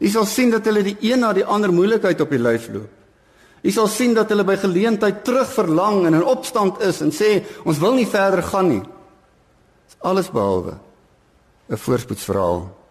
Jy 0.00 0.10
sal 0.10 0.26
sien 0.26 0.50
dat 0.50 0.64
hulle 0.64 0.82
die 0.82 0.96
een 1.00 1.20
na 1.20 1.32
die 1.32 1.44
ander 1.44 1.72
moeilikheid 1.72 2.20
op 2.20 2.30
die 2.30 2.38
lyf 2.38 2.68
loop. 2.72 2.90
Jy 3.62 3.70
sal 3.70 3.86
sien 3.86 4.14
dat 4.14 4.28
hulle 4.28 4.44
by 4.44 4.56
geleentheid 4.56 5.24
terugverlang 5.24 6.06
en 6.06 6.14
in 6.14 6.24
opstand 6.24 6.80
is 6.80 7.00
en 7.00 7.10
sê 7.10 7.44
ons 7.64 7.78
wil 7.78 7.94
nie 7.94 8.06
verder 8.06 8.42
gaan 8.42 8.68
nie. 8.68 8.82
Dis 9.86 9.96
alles 10.00 10.30
behalwe 10.30 10.78
'n 11.70 11.76
voorspoedsverhaal. 11.76 12.81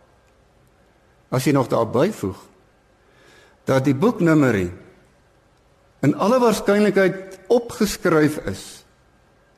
As 1.32 1.48
jy 1.48 1.54
nog 1.56 1.70
daar 1.72 1.88
byvoeg 1.88 2.48
dat 3.70 3.86
die 3.86 3.96
boek 3.96 4.20
Numeri 4.20 4.68
in 6.02 6.16
alle 6.18 6.40
waarskynlikheid 6.42 7.46
opgeskryf 7.54 8.40
is 8.50 8.64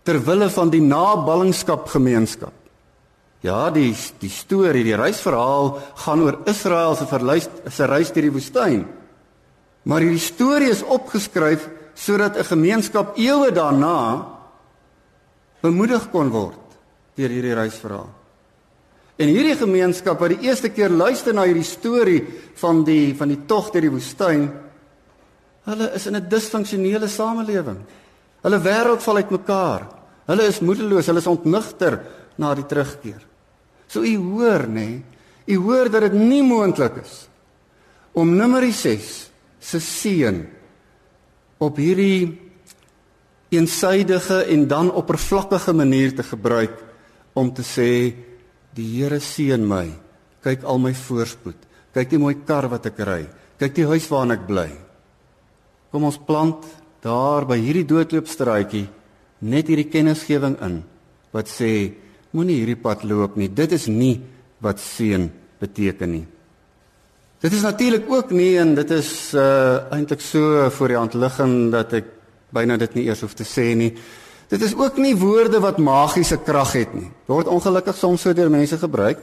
ter 0.04 0.20
wille 0.26 0.50
van 0.52 0.70
die 0.74 0.82
naballingskap 0.84 1.88
gemeenskap. 1.94 2.54
Ja, 3.44 3.70
die 3.72 3.92
die 4.20 4.32
storie, 4.32 4.84
die 4.84 4.98
reisverhaal 5.00 5.78
gaan 6.06 6.24
oor 6.24 6.42
Israel 6.48 6.96
se 7.00 7.08
verluis 7.08 7.48
se 7.72 7.88
reis 7.88 8.12
deur 8.12 8.28
die 8.28 8.36
woestyn. 8.36 8.84
Maar 9.88 10.04
hierdie 10.04 10.24
storie 10.24 10.72
is 10.72 10.84
opgeskryf 10.84 11.68
sodat 11.96 12.38
'n 12.38 12.44
gemeenskap 12.44 13.18
eeue 13.18 13.52
daarna 13.52 14.28
bemoedig 15.62 16.10
kon 16.12 16.30
word 16.30 16.60
deur 17.16 17.30
hierdie 17.30 17.56
reisverhaal. 17.56 18.23
En 19.22 19.30
hierdie 19.30 19.56
gemeenskap 19.56 20.20
wat 20.20 20.34
die 20.34 20.48
eerste 20.50 20.72
keer 20.74 20.90
luister 20.90 21.36
na 21.36 21.46
hierdie 21.46 21.68
storie 21.68 22.22
van 22.62 22.82
die 22.88 23.14
van 23.18 23.30
die 23.30 23.44
tog 23.46 23.70
deur 23.74 23.86
die 23.86 23.94
woestyn, 23.94 24.48
hulle 25.70 25.92
is 25.94 26.08
in 26.08 26.16
'n 26.16 26.30
disfunksionele 26.30 27.08
samelewing. 27.08 27.80
Hulle 28.42 28.60
wêreld 28.60 29.02
val 29.02 29.16
uitmekaar. 29.16 29.88
Hulle 30.26 30.48
is 30.48 30.60
moedeloos, 30.60 31.06
hulle 31.06 31.20
is 31.20 31.28
ontnigter 31.28 32.00
na 32.38 32.56
die 32.56 32.66
terugkeer. 32.66 33.22
So 33.88 34.02
u 34.02 34.16
hoor 34.18 34.68
nê, 34.68 34.74
nee, 34.74 35.04
u 35.46 35.58
hoor 35.58 35.90
dat 35.90 36.02
dit 36.02 36.14
nie 36.14 36.44
moontlik 36.44 37.04
is 37.04 37.28
om 38.14 38.36
Numeri 38.36 38.72
6 38.72 39.32
se 39.60 39.80
seën 39.80 40.44
op 41.58 41.78
hierdie 41.78 42.40
eensydige 43.54 44.44
en 44.54 44.68
dan 44.68 44.92
oppervlakkige 44.92 45.74
manier 45.74 46.14
te 46.16 46.24
gebruik 46.24 46.78
om 47.34 47.54
te 47.54 47.66
sê 47.66 48.14
Die 48.76 48.88
Here 48.96 49.20
seën 49.22 49.62
my. 49.68 49.88
Kyk 50.44 50.66
al 50.68 50.82
my 50.82 50.94
voorspoed. 50.98 51.60
Kyk 51.94 52.10
die 52.10 52.22
mooi 52.22 52.36
kar 52.48 52.68
wat 52.72 52.88
ek 52.90 53.00
ry. 53.06 53.22
Kyk 53.62 53.76
die 53.78 53.88
huis 53.88 54.08
waarin 54.12 54.36
ek 54.36 54.48
bly. 54.48 54.70
Kom 55.94 56.08
ons 56.10 56.18
plant 56.18 56.66
daar 57.04 57.46
by 57.46 57.60
hierdie 57.62 57.86
doodloopstraatjie 57.86 58.88
net 59.44 59.70
hierdie 59.70 59.92
kennisgewing 59.92 60.56
in 60.64 60.80
wat 61.36 61.50
sê 61.52 61.70
moenie 62.34 62.62
hierdie 62.62 62.80
pad 62.80 63.04
loop 63.06 63.36
nie. 63.38 63.50
Dit 63.52 63.76
is 63.76 63.90
nie 63.92 64.16
wat 64.64 64.82
seën 64.82 65.28
beteken 65.62 66.12
nie. 66.12 66.26
Dit 67.44 67.54
is 67.54 67.66
natuurlik 67.66 68.08
ook 68.10 68.32
nie 68.32 68.56
en 68.58 68.74
dit 68.78 68.92
is 68.96 69.34
uh 69.36 69.92
eintlik 69.92 70.22
so 70.24 70.70
voor 70.72 70.94
die 70.94 70.98
hand 70.98 71.18
liggend 71.20 71.74
dat 71.76 71.94
ek 72.00 72.12
byna 72.56 72.78
dit 72.80 72.96
nie 72.96 73.08
eers 73.10 73.22
hoef 73.26 73.36
te 73.36 73.44
sê 73.44 73.74
nie. 73.76 73.92
Dit 74.54 74.62
is 74.62 74.76
ook 74.78 75.00
nie 75.02 75.16
woorde 75.18 75.58
wat 75.64 75.80
magiese 75.82 76.38
krag 76.46 76.76
het 76.78 76.92
nie. 76.94 77.10
Word 77.26 77.50
ongelukkig 77.50 77.98
soms 77.98 78.22
so 78.22 78.36
deur 78.38 78.52
mense 78.54 78.78
gebruik. 78.78 79.22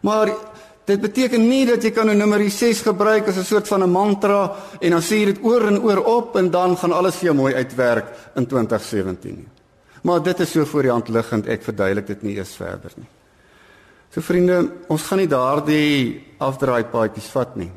Maar 0.00 0.32
dit 0.88 1.00
beteken 1.00 1.44
nie 1.44 1.66
dat 1.68 1.84
jy 1.84 1.90
kan 1.92 2.08
'n 2.08 2.16
nommer 2.16 2.40
6 2.50 2.80
gebruik 2.80 3.28
as 3.28 3.36
'n 3.36 3.44
soort 3.44 3.68
van 3.68 3.82
'n 3.82 3.90
mantra 3.90 4.56
en 4.80 4.90
dan 4.90 5.02
sê 5.02 5.20
jy 5.20 5.24
dit 5.24 5.44
oor 5.44 5.66
en 5.66 5.82
oor 5.82 6.00
op 6.04 6.36
en 6.36 6.50
dan 6.50 6.76
gaan 6.76 6.92
alles 6.92 7.16
vir 7.16 7.24
jou 7.24 7.34
mooi 7.34 7.54
uitwerk 7.54 8.06
in 8.34 8.46
2017 8.46 9.34
nie. 9.34 9.48
Maar 10.02 10.22
dit 10.22 10.40
is 10.40 10.50
so 10.50 10.64
voor 10.64 10.82
die 10.82 10.90
hand 10.90 11.08
liggend, 11.08 11.46
ek 11.46 11.62
verduidelik 11.62 12.06
dit 12.06 12.22
nie 12.22 12.36
eers 12.36 12.54
verder 12.56 12.90
nie. 12.96 13.08
So 14.10 14.20
vriende, 14.20 14.70
ons 14.88 15.02
gaan 15.02 15.18
nie 15.18 15.28
daardie 15.28 16.24
afdraai 16.38 16.84
paadjies 16.84 17.30
vat 17.30 17.56
nie. 17.56 17.70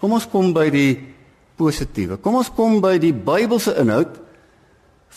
Kom 0.00 0.12
ons 0.12 0.28
kom 0.28 0.52
by 0.52 0.70
die 0.70 1.14
positiewe. 1.56 2.16
Kom 2.16 2.34
ons 2.34 2.50
kom 2.50 2.80
by 2.80 2.98
die 2.98 3.12
Bybelse 3.12 3.74
inhoud 3.76 4.25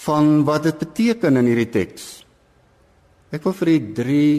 van 0.06 0.44
wat 0.48 0.64
dit 0.64 0.78
beteken 0.80 1.40
in 1.42 1.50
hierdie 1.50 1.72
teks. 1.74 2.08
Ek 3.36 3.44
wil 3.46 3.54
vir 3.54 3.74
u 3.74 3.78
drie 3.98 4.34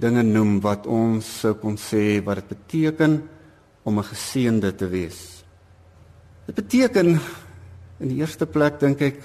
dinge 0.00 0.22
noem 0.24 0.58
wat 0.64 0.86
ons 0.88 1.26
sou 1.42 1.54
kon 1.60 1.76
sê 1.80 2.22
wat 2.24 2.40
dit 2.40 2.54
beteken 2.54 3.20
om 3.84 3.98
'n 3.98 4.10
geseënde 4.12 4.72
te 4.76 4.86
wees. 4.88 5.44
Dit 6.46 6.54
beteken 6.54 7.20
in 8.00 8.08
die 8.08 8.20
eerste 8.20 8.46
plek 8.46 8.80
dink 8.80 9.00
ek 9.00 9.20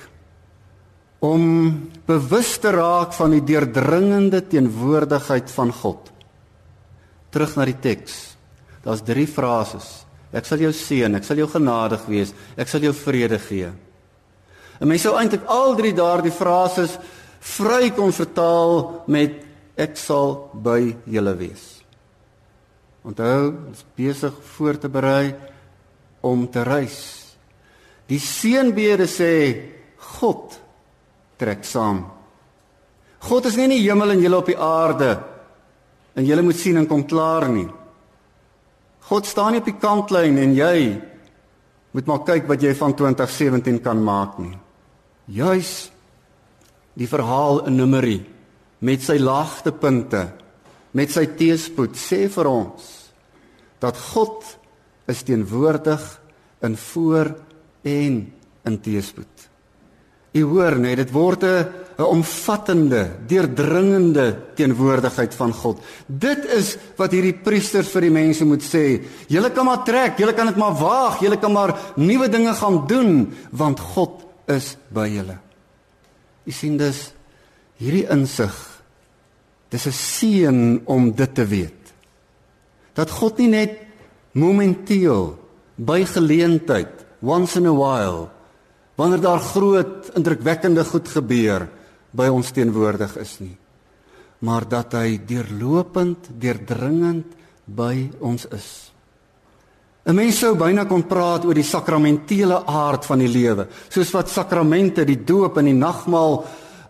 om 1.19 1.89
bewus 2.05 2.57
te 2.57 2.71
raak 2.71 3.13
van 3.13 3.31
die 3.31 3.43
deurdringende 3.43 4.47
teenwoordigheid 4.47 5.51
van 5.51 5.71
God. 5.71 6.11
Terug 7.29 7.55
na 7.55 7.65
die 7.65 7.79
teks. 7.79 8.37
Daar's 8.83 9.01
drie 9.01 9.27
frases. 9.27 10.05
Ek 10.35 10.45
sal 10.45 10.59
jou 10.59 10.71
seën, 10.71 11.15
ek 11.15 11.23
sal 11.23 11.37
jou 11.37 11.47
genadig 11.47 12.05
wees, 12.05 12.33
ek 12.57 12.67
sal 12.67 12.81
jou 12.81 12.93
vrede 12.93 13.39
gee. 13.39 13.71
En 14.79 14.89
mense 14.89 15.07
sou 15.07 15.15
eintlik 15.15 15.45
al 15.51 15.75
drie 15.77 15.93
daardie 15.95 16.33
frases 16.35 16.97
vry 17.55 17.91
kon 17.95 18.11
vertaal 18.15 19.05
met 19.11 19.43
ek 19.79 19.95
sal 19.99 20.49
by 20.53 20.79
julle 21.11 21.35
wees. 21.39 21.63
Onthou, 23.05 23.53
ons 23.69 23.85
besig 23.95 24.33
voor 24.55 24.79
te 24.81 24.89
berei 24.89 25.35
om 26.25 26.47
te 26.49 26.63
reis. 26.65 26.97
Die 28.09 28.19
seënbede 28.21 29.05
sê 29.09 29.31
God 30.17 30.57
trek 31.39 31.63
saam. 31.67 32.03
God 33.25 33.47
is 33.49 33.57
nie 33.57 33.67
in 33.69 33.75
die 33.75 33.85
hemel 33.85 34.15
en 34.15 34.21
julle 34.23 34.41
op 34.41 34.49
die 34.49 34.59
aarde 34.59 35.15
en 36.15 36.25
julle 36.25 36.45
moet 36.45 36.59
sien 36.59 36.79
en 36.79 36.89
kom 36.89 37.05
klaar 37.07 37.47
nie. 37.51 37.67
God 39.09 39.27
staan 39.29 39.53
nie 39.53 39.61
op 39.61 39.69
die 39.69 39.79
kantlyn 39.79 40.37
en 40.41 40.53
jy 40.57 40.77
moet 41.95 42.07
maar 42.09 42.23
kyk 42.27 42.47
wat 42.49 42.63
jy 42.63 42.73
van 42.75 42.95
2017 42.97 43.83
kan 43.85 44.01
maak 44.03 44.39
nie 44.41 44.55
juis 45.25 45.71
die 46.95 47.07
verhaal 47.09 47.65
in 47.69 47.79
Numeri 47.79 48.19
met 48.85 49.03
sy 49.03 49.17
laagtepunte, 49.19 50.27
met 50.95 51.11
sy 51.11 51.25
teëspoed 51.37 51.97
sê 51.99 52.25
vir 52.31 52.49
ons 52.49 52.91
dat 53.83 53.97
God 54.13 54.45
is 55.11 55.23
teenwoordig 55.27 56.03
in 56.65 56.77
voor 56.79 57.33
en 57.85 58.21
in 58.65 58.77
teëspoed. 58.81 59.49
U 60.35 60.41
hoor 60.51 60.75
net, 60.81 60.97
dit 60.97 61.11
word 61.11 61.43
'n 61.43 62.03
omvattende, 62.03 63.23
deurdringende 63.27 64.53
teenwoordigheid 64.55 65.33
van 65.33 65.53
God. 65.53 65.79
Dit 66.07 66.45
is 66.45 66.77
wat 66.97 67.11
hierdie 67.11 67.39
priesters 67.39 67.87
vir 67.87 68.01
die 68.01 68.11
mense 68.11 68.45
moet 68.45 68.63
sê. 68.63 69.05
Julle 69.27 69.51
kan 69.51 69.65
maar 69.65 69.83
trek, 69.85 70.17
julle 70.17 70.33
kan 70.33 70.47
dit 70.47 70.57
maar 70.57 70.73
waag, 70.73 71.19
julle 71.19 71.37
kan 71.37 71.51
maar 71.51 71.93
nuwe 71.95 72.27
dinge 72.29 72.53
gaan 72.53 72.87
doen 72.87 73.33
want 73.51 73.79
God 73.79 74.25
is 74.47 74.75
by 74.93 75.07
julle. 75.09 75.37
U 76.45 76.51
sien 76.51 76.77
dus 76.77 77.11
hierdie 77.81 78.05
insig. 78.11 78.53
Dis 79.69 79.87
'n 79.87 79.91
seën 79.91 80.81
om 80.85 81.11
dit 81.11 81.35
te 81.35 81.45
weet. 81.45 81.93
Dat 82.93 83.09
God 83.09 83.37
nie 83.37 83.49
net 83.49 83.79
momenteel 84.31 85.39
by 85.75 86.05
geleentheid, 86.05 87.05
once 87.21 87.57
in 87.59 87.65
a 87.65 87.73
while, 87.73 88.29
wanneer 88.95 89.21
daar 89.21 89.39
groot 89.39 90.11
indrukwekkende 90.15 90.83
goed 90.83 91.07
gebeur, 91.07 91.67
by 92.15 92.27
ons 92.31 92.51
teenwoordig 92.55 93.17
is 93.19 93.39
nie, 93.39 93.57
maar 94.39 94.67
dat 94.69 94.93
hy 94.95 95.19
deurlopend, 95.27 96.29
deurdringend 96.39 97.35
by 97.65 98.09
ons 98.19 98.47
is. 98.55 98.94
'n 100.05 100.13
Mens 100.13 100.37
sou 100.39 100.53
byna 100.55 100.85
kon 100.85 101.07
praat 101.09 101.45
oor 101.45 101.57
die 101.57 101.65
sakramentele 101.65 102.61
aard 102.65 103.05
van 103.05 103.19
die 103.19 103.27
lewe, 103.27 103.67
soos 103.89 104.11
wat 104.13 104.29
sakramente, 104.29 105.05
die 105.05 105.23
doop 105.25 105.57
en 105.57 105.65
die 105.65 105.73
nagmaal 105.73 106.45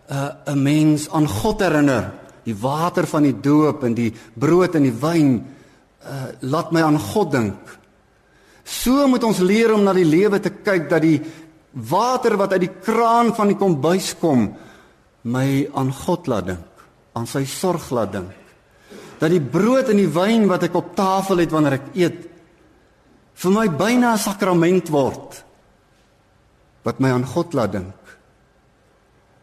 'n 0.08 0.12
uh, 0.12 0.52
'n 0.52 0.62
mens 0.62 1.08
aan 1.10 1.28
God 1.28 1.60
herinner. 1.60 2.12
Die 2.44 2.54
water 2.54 3.06
van 3.06 3.22
die 3.22 3.40
doop 3.40 3.84
en 3.84 3.94
die 3.94 4.12
brood 4.34 4.74
en 4.74 4.82
die 4.82 4.98
wyn 5.00 5.44
uh, 6.04 6.12
laat 6.40 6.72
my 6.72 6.82
aan 6.82 6.98
God 6.98 7.32
dink. 7.32 7.78
So 8.64 9.08
moet 9.08 9.24
ons 9.24 9.38
leer 9.38 9.72
om 9.72 9.82
na 9.82 9.92
die 9.92 10.04
lewe 10.04 10.40
te 10.40 10.50
kyk 10.50 10.88
dat 10.88 11.02
die 11.02 11.20
water 11.72 12.36
wat 12.36 12.52
uit 12.52 12.60
die 12.60 12.76
kraan 12.82 13.34
van 13.34 13.48
die 13.48 13.56
kombuis 13.56 14.14
kom 14.20 14.54
my 15.22 15.68
aan 15.74 15.92
God 15.92 16.26
laat 16.26 16.46
dink, 16.46 16.68
aan 17.14 17.26
sy 17.26 17.44
sorg 17.44 17.90
laat 17.90 18.12
dink. 18.12 18.46
dat 19.18 19.32
die 19.32 19.40
brood 19.40 19.88
en 19.88 20.00
die 20.00 20.10
wyn 20.12 20.46
wat 20.50 20.66
ek 20.68 20.74
op 20.76 20.94
tafel 20.96 21.40
het 21.40 21.52
wanneer 21.54 21.78
ek 21.78 21.86
eet 21.96 22.24
vir 23.36 23.52
my 23.52 23.66
byna 23.68 24.12
'n 24.12 24.18
sakrament 24.18 24.88
word 24.90 25.44
wat 26.84 27.00
my 27.00 27.10
aan 27.10 27.26
God 27.26 27.54
laat 27.54 27.72
dink. 27.72 28.02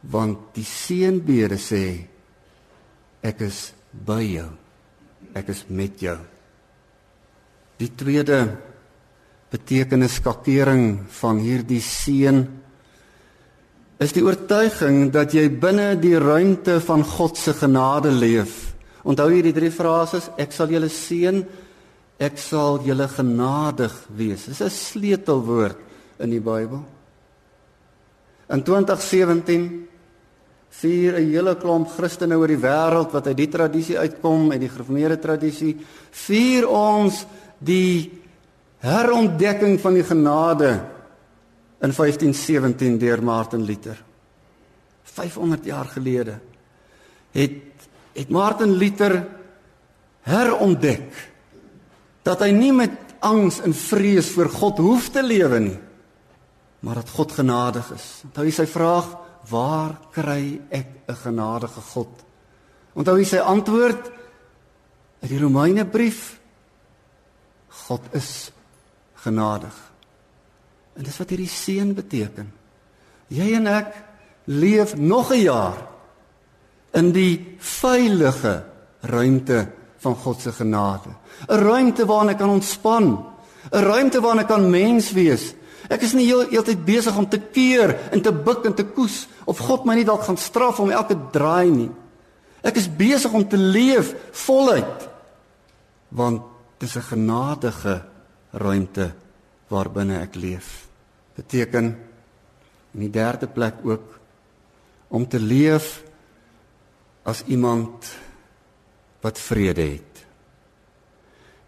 Want 0.09 0.53
die 0.55 0.65
seënbede 0.65 1.59
sê 1.59 2.07
ek 3.23 3.41
is 3.41 3.73
by 3.91 4.21
jou. 4.23 4.49
Ek 5.35 5.49
is 5.49 5.65
met 5.67 5.99
jou. 5.99 6.17
Die 7.79 7.91
tweede 7.95 8.57
betekenis 9.51 10.19
skakering 10.19 11.05
van 11.19 11.39
hierdie 11.43 11.81
seën 11.83 12.43
is 14.03 14.13
die 14.15 14.23
oortuiging 14.25 15.11
dat 15.13 15.35
jy 15.35 15.47
binne 15.49 15.93
die 16.01 16.17
ruimte 16.19 16.79
van 16.83 17.03
God 17.03 17.37
se 17.37 17.53
genade 17.55 18.11
leef. 18.11 18.73
Onthou 19.03 19.29
hierdie 19.31 19.53
drie 19.55 19.71
frases: 19.71 20.29
ek 20.39 20.51
sal 20.55 20.71
julle 20.71 20.89
seën, 20.91 21.43
ek 22.23 22.39
sal 22.39 22.79
julle 22.85 23.07
genadig 23.11 23.93
wees. 24.15 24.45
Dis 24.45 24.61
'n 24.61 24.69
sleutelwoord 24.69 25.77
in 26.19 26.29
die 26.29 26.41
Bybel. 26.41 26.83
In 28.49 28.63
2017 28.63 29.87
vier 30.69 31.19
'n 31.19 31.29
hele 31.29 31.55
klomp 31.55 31.89
Christene 31.89 32.37
oor 32.37 32.47
die 32.47 32.57
wêreld 32.57 33.11
wat 33.11 33.27
uit 33.27 33.37
die 33.37 33.49
tradisie 33.49 33.97
uitkom, 33.99 34.51
uit 34.51 34.59
die 34.59 34.69
gereformeerde 34.69 35.19
tradisie, 35.19 35.77
vier 36.11 36.67
ons 36.67 37.25
die 37.59 38.11
herontdekking 38.79 39.79
van 39.79 39.93
die 39.93 40.03
genade 40.03 40.71
in 41.81 41.91
1517 41.91 42.97
deur 42.99 43.23
Martin 43.23 43.65
Luther. 43.65 43.97
500 45.03 45.65
jaar 45.65 45.85
gelede 45.85 46.39
het 47.31 47.61
het 48.13 48.29
Martin 48.29 48.77
Luther 48.77 49.27
herontdek 50.21 51.32
dat 52.23 52.43
hy 52.43 52.51
nie 52.55 52.71
met 52.75 53.15
angs 53.23 53.59
en 53.63 53.73
vrees 53.75 54.31
voor 54.35 54.49
God 54.49 54.81
hoef 54.83 55.09
te 55.13 55.23
lewe 55.23 55.59
nie, 55.59 55.79
maar 56.83 56.99
dat 56.99 57.11
God 57.15 57.31
genadig 57.31 57.91
is. 57.95 58.07
Onthou 58.27 58.45
hy 58.47 58.51
sy 58.55 58.65
vraag, 58.67 59.07
waar 59.49 59.97
kry 60.11 60.59
ek 60.69 60.87
'n 61.07 61.15
genadige 61.15 61.81
God? 61.93 62.11
Onthou 62.95 63.17
hy 63.17 63.23
sy 63.23 63.37
antwoord 63.37 64.11
uit 65.21 65.29
die 65.29 65.39
Romeine 65.39 65.85
brief, 65.85 66.39
God 67.87 68.01
is 68.11 68.51
genadig. 69.23 69.73
En 70.95 71.03
dis 71.03 71.17
wat 71.17 71.29
hierdie 71.29 71.49
seën 71.49 71.93
beteken. 71.93 72.51
Jy 73.27 73.53
en 73.57 73.67
ek 73.67 73.95
leef 74.45 74.95
nog 74.95 75.31
'n 75.31 75.41
jaar 75.41 75.87
in 76.93 77.11
die 77.11 77.57
veilige 77.59 78.63
ruimte 79.01 79.67
van 80.03 80.15
God 80.15 80.41
se 80.41 80.51
genade. 80.51 81.09
'n 81.47 81.59
Ruimte 81.59 82.05
waarin 82.05 82.29
ek 82.29 82.37
kan 82.37 82.49
ontspan, 82.49 83.25
'n 83.71 83.83
ruimte 83.83 84.21
waarin 84.21 84.43
ek 84.43 84.47
kan 84.47 84.69
mens 84.69 85.11
wees. 85.11 85.53
Ek 85.89 86.01
is 86.01 86.13
nie 86.13 86.27
heeltyd 86.27 86.85
besig 86.85 87.17
om 87.17 87.27
te 87.29 87.39
keer 87.39 88.11
en 88.11 88.21
te 88.21 88.31
buk 88.31 88.65
en 88.65 88.73
te 88.73 88.85
koes 88.85 89.27
of 89.45 89.59
God 89.59 89.85
my 89.85 89.95
nie 89.95 90.07
dalk 90.07 90.23
gaan 90.23 90.39
straf 90.39 90.79
om 90.79 90.91
elke 90.91 91.17
draai 91.31 91.69
nie. 91.69 91.91
Ek 92.63 92.77
is 92.79 92.87
besig 92.87 93.33
om 93.33 93.43
te 93.47 93.57
leef 93.57 94.13
voluit 94.45 95.09
want 96.13 96.41
dit 96.79 96.89
is 96.89 96.95
'n 96.95 97.09
genadige 97.15 98.03
ruimte 98.51 99.13
waarbinne 99.67 100.21
ek 100.21 100.35
leef. 100.35 100.87
Beteken 101.35 101.85
in 102.93 102.99
die 102.99 103.09
derde 103.09 103.47
plek 103.47 103.73
ook 103.83 104.19
om 105.07 105.27
te 105.27 105.39
leef 105.39 106.03
as 107.23 107.43
iemand 107.47 108.05
wat 109.23 109.39
vrede 109.39 109.85
het. 109.95 110.13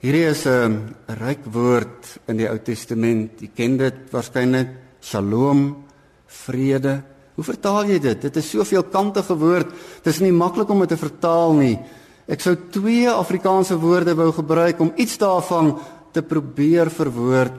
Hierdie 0.04 0.28
is 0.28 0.46
'n 0.46 0.94
ryk 1.08 1.46
woord 1.50 2.20
in 2.28 2.38
die 2.38 2.50
Ou 2.50 2.60
Testament. 2.60 3.42
Jy 3.42 3.50
ken 3.56 3.78
dit 3.78 3.96
waarskynlik 4.12 4.70
Shalom, 5.02 5.86
vrede. 6.28 7.04
Hoe 7.36 7.44
vertaal 7.44 7.86
jy 7.86 8.00
dit? 8.00 8.22
Dit 8.22 8.36
is 8.38 8.50
soveel 8.50 8.84
kantige 8.84 9.36
woord. 9.38 9.70
Dit 10.04 10.14
is 10.14 10.20
nie 10.20 10.32
maklik 10.32 10.70
om 10.70 10.80
dit 10.80 10.90
te 10.90 10.98
vertaal 10.98 11.54
nie. 11.54 11.80
Ek 12.28 12.42
sou 12.42 12.56
twee 12.72 13.10
Afrikaanse 13.10 13.78
woorde 13.78 14.16
wou 14.16 14.32
gebruik 14.32 14.80
om 14.80 14.94
iets 14.96 15.18
daarvan 15.18 15.80
te 16.12 16.22
probeer 16.22 16.90
verwoord. 16.90 17.54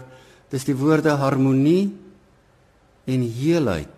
Dis 0.51 0.65
die 0.65 0.75
woorde 0.75 1.11
harmonie 1.11 1.93
en 3.07 3.23
heelheid. 3.23 3.89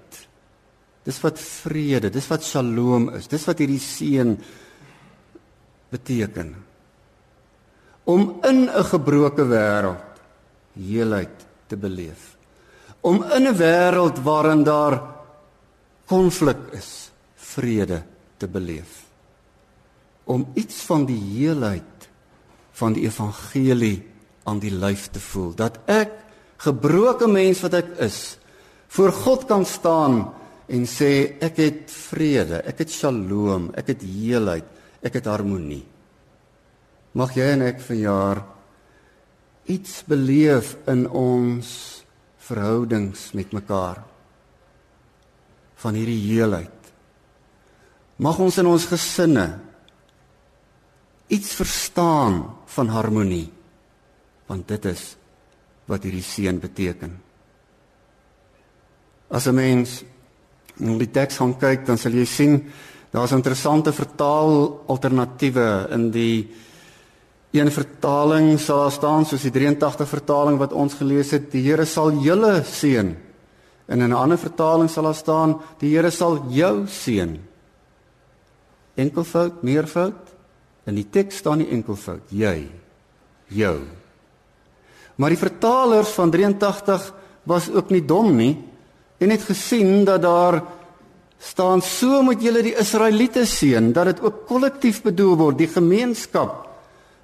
Dis 1.04 1.20
wat 1.20 1.38
vrede, 1.38 2.10
dis 2.10 2.28
wat 2.28 2.44
Shalom 2.44 3.08
is. 3.16 3.28
Dis 3.28 3.44
wat 3.48 3.58
hierdie 3.58 3.80
seën 3.80 4.36
beteken. 5.88 6.54
Om 8.04 8.38
in 8.42 8.68
'n 8.68 8.84
gebroke 8.84 9.44
wêreld 9.44 10.04
heelheid 10.72 11.46
te 11.66 11.76
beleef. 11.76 12.36
Om 13.00 13.22
in 13.22 13.46
'n 13.46 13.56
wêreld 13.56 14.22
waarin 14.22 14.62
daar 14.62 15.02
konflik 16.06 16.58
is, 16.72 17.10
vrede 17.34 18.02
te 18.36 18.48
beleef. 18.48 19.06
Om 20.24 20.46
iets 20.54 20.82
van 20.82 21.04
die 21.04 21.20
heelheid 21.20 22.08
van 22.72 22.92
die 22.92 23.02
evangelie 23.02 24.06
aan 24.44 24.58
die 24.58 24.72
lyf 24.72 25.08
te 25.10 25.20
voel 25.20 25.54
dat 25.54 25.78
ek 25.90 26.12
gebroke 26.56 27.26
mens 27.26 27.60
wat 27.60 27.74
ek 27.74 27.90
is 28.06 28.38
voor 28.88 29.12
God 29.12 29.44
kan 29.50 29.66
staan 29.66 30.32
en 30.68 30.84
sê 30.88 31.38
ek 31.40 31.56
het 31.56 31.90
vrede, 31.90 32.62
ek 32.68 32.78
het 32.84 32.92
shalom, 32.92 33.70
ek 33.76 33.94
het 33.94 34.02
heelheid, 34.04 34.66
ek 35.02 35.20
het 35.20 35.28
harmonie. 35.30 35.84
Mag 37.18 37.34
jy 37.36 37.46
en 37.54 37.64
ek 37.66 37.80
vanjaar 37.82 38.42
iets 39.68 40.02
beleef 40.08 40.74
in 40.88 41.06
ons 41.08 41.68
verhoudings 42.48 43.30
met 43.36 43.52
mekaar 43.52 44.02
van 45.78 45.94
hierdie 45.98 46.20
heelheid. 46.24 46.74
Mag 48.18 48.38
ons 48.42 48.58
in 48.58 48.66
ons 48.66 48.88
gesinne 48.90 49.46
iets 51.28 51.52
verstaan 51.58 52.40
van 52.74 52.90
harmonie 52.90 53.46
want 54.48 54.64
dit 54.70 54.86
is 54.88 55.02
wat 55.88 56.06
hierdie 56.06 56.24
seën 56.24 56.56
beteken. 56.60 57.12
As 59.28 59.46
'n 59.46 59.54
mens 59.54 60.04
na 60.76 60.96
die 60.96 61.10
teks 61.10 61.36
gaan 61.36 61.58
kyk, 61.58 61.84
dan 61.84 61.98
sal 61.98 62.12
jy 62.12 62.24
sien 62.24 62.72
daar's 63.10 63.32
interessante 63.32 63.92
vertaal 63.92 64.84
alternatiewe 64.86 65.88
in 65.96 66.10
die 66.10 66.48
een 67.56 67.70
vertaling 67.72 68.58
sal 68.60 68.84
daar 68.84 68.92
staan 68.92 69.24
soos 69.24 69.46
die 69.46 69.52
83 69.54 70.08
vertaling 70.08 70.58
wat 70.60 70.74
ons 70.76 70.98
gelees 70.98 71.32
het, 71.32 71.50
die 71.52 71.64
Here 71.64 71.86
sal 71.88 72.12
julle 72.20 72.62
seën. 72.64 73.16
En 73.88 74.00
in 74.00 74.10
'n 74.10 74.12
ander 74.12 74.38
vertaling 74.38 74.90
sal 74.90 75.04
daar 75.04 75.14
staan 75.14 75.60
die 75.78 75.96
Here 75.96 76.10
sal 76.10 76.44
jou 76.48 76.86
seën. 76.86 77.38
Enkelvoud, 78.94 79.62
meervoud? 79.62 80.34
In 80.84 80.94
die 80.94 81.06
teks 81.10 81.36
staan 81.36 81.58
nie 81.58 81.70
enkelvoud, 81.70 82.28
jy. 82.28 82.68
Jou. 83.46 83.80
Maar 85.16 85.28
die 85.28 85.38
vertalers 85.38 86.08
van 86.08 86.30
83 86.30 87.12
was 87.42 87.70
ook 87.70 87.90
nie 87.90 88.04
dom 88.04 88.36
nie 88.36 88.64
en 89.18 89.30
het 89.30 89.42
gesien 89.42 90.04
dat 90.04 90.22
daar 90.22 90.62
staan 91.38 91.82
so 91.82 92.22
moet 92.22 92.42
julle 92.42 92.62
die 92.62 92.76
Israeliete 92.78 93.46
seën 93.46 93.92
dat 93.92 94.12
dit 94.12 94.22
ook 94.22 94.46
kollektief 94.46 95.02
bedoel 95.02 95.36
word, 95.36 95.58
die 95.58 95.70
gemeenskap. 95.70 96.64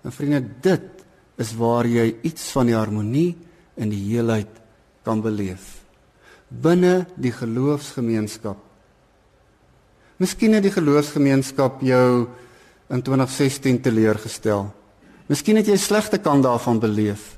En 0.05 0.13
vriende, 0.13 0.43
dit 0.63 1.07
is 1.39 1.55
waar 1.59 1.87
jy 1.87 2.15
iets 2.23 2.53
van 2.55 2.67
die 2.67 2.77
harmonie 2.79 3.33
en 3.75 3.91
die 3.91 4.05
heelheid 4.13 4.63
kan 5.03 5.23
beleef 5.23 5.85
binne 6.63 7.05
die 7.19 7.33
geloofsgemeenskap. 7.35 8.59
Miskien 10.23 10.55
het 10.55 10.65
die 10.65 10.75
geloofsgemeenskap 10.75 11.83
jou 11.83 12.27
in 12.93 13.03
2016 13.03 13.81
teleurgestel. 13.83 14.69
Miskien 15.27 15.59
het 15.59 15.69
jy 15.69 15.79
slegte 15.81 16.21
kant 16.23 16.45
daarvan 16.45 16.79
beleef. 16.83 17.35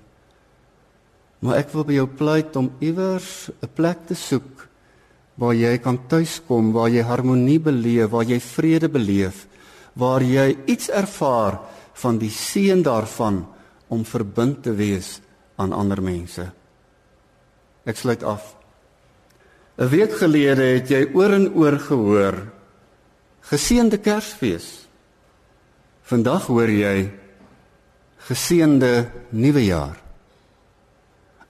Maar 1.40 1.62
ek 1.62 1.72
wil 1.72 1.86
by 1.86 1.96
jou 1.96 2.08
pleit 2.18 2.56
om 2.56 2.72
iewers 2.80 3.50
'n 3.62 3.70
plek 3.74 4.06
te 4.06 4.14
soek 4.14 4.68
waar 5.36 5.54
jy 5.54 5.76
kan 5.78 5.98
tuiskom, 6.08 6.72
waar 6.72 6.88
jy 6.92 7.04
harmonie 7.04 7.58
beleef, 7.60 8.10
waar 8.10 8.24
jy 8.24 8.40
vrede 8.40 8.88
beleef, 8.88 9.44
waar 9.94 10.24
jy 10.24 10.56
iets 10.66 10.88
ervaar 10.88 11.60
van 11.96 12.18
die 12.20 12.32
seën 12.32 12.82
daarvan 12.84 13.44
om 13.88 14.04
verbind 14.04 14.62
te 14.64 14.72
wees 14.76 15.20
aan 15.56 15.72
ander 15.72 16.02
mense. 16.02 16.44
Ek 17.86 17.96
sluit 17.96 18.22
af. 18.22 18.56
'n 19.78 19.88
Week 19.88 20.12
gelede 20.12 20.64
het 20.80 20.88
jy 20.88 21.04
oor 21.12 21.32
en 21.32 21.52
oor 21.54 21.78
gehoor 21.78 22.36
geseënde 23.46 23.98
Kersfees. 24.02 24.88
Vandag 26.02 26.46
hoor 26.46 26.70
jy 26.70 27.10
geseënde 28.26 29.10
nuwe 29.30 29.64
jaar. 29.64 29.96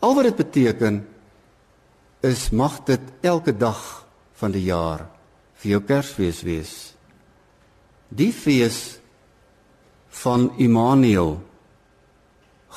Al 0.01 0.14
wat 0.14 0.25
dit 0.25 0.37
beteken 0.37 1.01
is 2.24 2.50
mag 2.50 2.81
dit 2.88 3.00
elke 3.26 3.52
dag 3.52 4.07
van 4.40 4.52
die 4.52 4.66
jaar 4.68 5.07
vir 5.61 5.76
jou 5.76 5.81
Kersfees 5.88 6.42
wees. 6.46 6.72
Die 8.09 8.33
fees 8.33 8.98
van 10.22 10.50
Immanuel. 10.62 11.37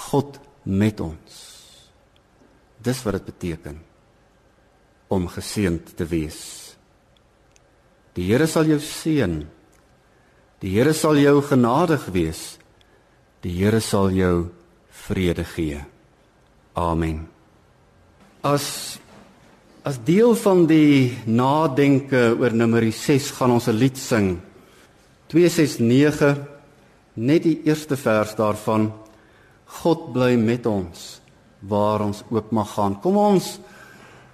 God 0.09 0.39
met 0.63 0.99
ons. 1.03 1.37
Dis 2.79 3.03
wat 3.03 3.19
dit 3.19 3.29
beteken 3.31 3.79
om 5.09 5.27
geseënd 5.27 5.95
te 5.97 6.05
wees. 6.07 6.39
Die 8.15 8.29
Here 8.29 8.47
sal 8.47 8.69
jou 8.69 8.79
seën. 8.83 9.41
Die 10.59 10.71
Here 10.75 10.93
sal 10.93 11.19
jou 11.19 11.39
genadig 11.45 12.05
wees. 12.13 12.57
Die 13.43 13.53
Here 13.57 13.81
sal 13.83 14.11
jou 14.15 14.49
vrede 15.07 15.45
gee. 15.47 15.81
Amen. 16.79 17.27
As 18.43 18.99
as 19.83 19.99
deel 20.03 20.35
van 20.35 20.65
die 20.67 21.11
nadenke 21.25 22.33
oor 22.39 22.53
Numeri 22.55 22.91
6 22.91 23.31
gaan 23.37 23.51
ons 23.51 23.67
'n 23.67 23.77
lied 23.77 23.97
sing. 23.97 24.39
269 25.27 26.37
net 27.13 27.43
die 27.43 27.61
eerste 27.63 27.95
vers 27.97 28.35
daarvan. 28.35 28.91
God 29.65 30.13
bly 30.13 30.35
met 30.35 30.65
ons 30.65 31.21
waar 31.59 32.01
ons 32.01 32.23
ook 32.29 32.51
mag 32.51 32.73
gaan. 32.73 32.99
Kom 33.01 33.17
ons 33.17 33.59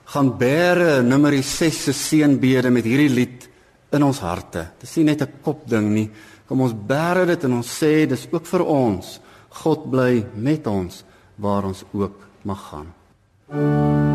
gaan 0.06 0.38
bære 0.38 1.04
Numeri 1.04 1.42
6 1.44 1.84
se 1.84 1.94
seënbede 1.94 2.72
met 2.72 2.86
hierdie 2.86 3.10
lied 3.10 3.50
in 3.92 4.04
ons 4.04 4.20
harte. 4.20 4.68
Dit 4.80 4.90
is 4.90 4.96
nie 4.98 5.06
net 5.06 5.22
'n 5.22 5.42
kopding 5.44 5.94
nie. 5.94 6.10
Kom 6.48 6.62
ons 6.62 6.74
bære 6.74 7.26
dit 7.26 7.44
en 7.44 7.54
ons 7.54 7.84
sê 7.84 8.08
dis 8.08 8.28
ook 8.32 8.46
vir 8.46 8.66
ons. 8.66 9.20
God 9.50 9.90
bly 9.90 10.26
met 10.36 10.68
ons 10.68 11.04
waar 11.38 11.64
ons 11.64 11.84
ook 11.94 12.16
mag 12.44 12.62
gaan. 12.70 12.94
Met 13.50 14.15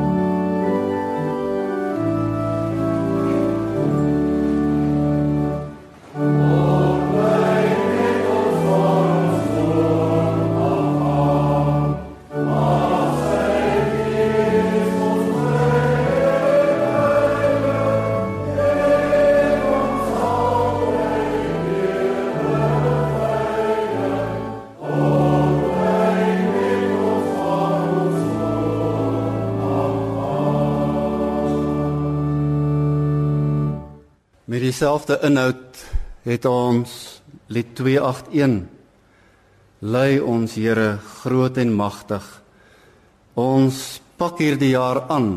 dieselfde 34.81 35.19
inhoud 35.29 35.81
het 36.25 36.47
ons 36.49 36.93
lied 37.53 37.75
281 37.77 38.63
Lei 39.85 40.21
ons 40.25 40.55
Here 40.57 40.95
groot 41.21 41.59
en 41.61 41.75
magtig. 41.77 42.25
Ons 43.37 44.01
pak 44.17 44.41
hierdie 44.41 44.71
jaar 44.73 45.03
aan 45.13 45.29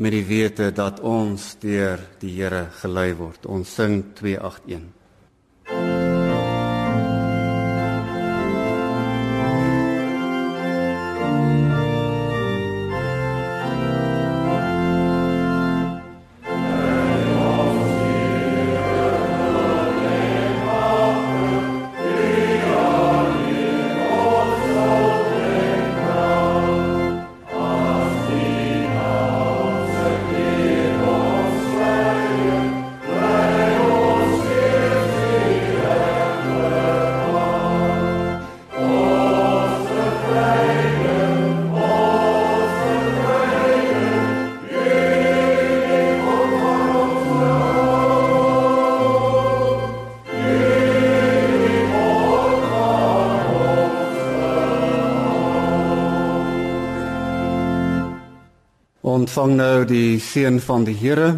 met 0.00 0.16
die 0.16 0.24
wete 0.24 0.70
dat 0.72 1.04
ons 1.04 1.50
deur 1.60 2.00
die 2.24 2.32
Here 2.38 2.70
gelei 2.80 3.10
word. 3.20 3.44
Ons 3.44 3.76
sing 3.76 4.14
281. 4.16 5.01
Ontvang 59.32 59.54
nou 59.56 59.84
die 59.88 60.18
seën 60.20 60.58
van 60.60 60.82
die 60.84 60.92
Here 60.92 61.30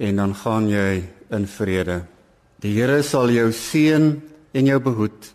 en 0.00 0.16
dan 0.16 0.30
gaan 0.32 0.64
jy 0.70 1.02
in 1.36 1.42
vrede. 1.44 1.98
Die 2.64 2.70
Here 2.72 3.02
sal 3.04 3.28
jou 3.28 3.50
seën 3.52 4.06
en 4.56 4.70
jou 4.70 4.78
behoed. 4.80 5.28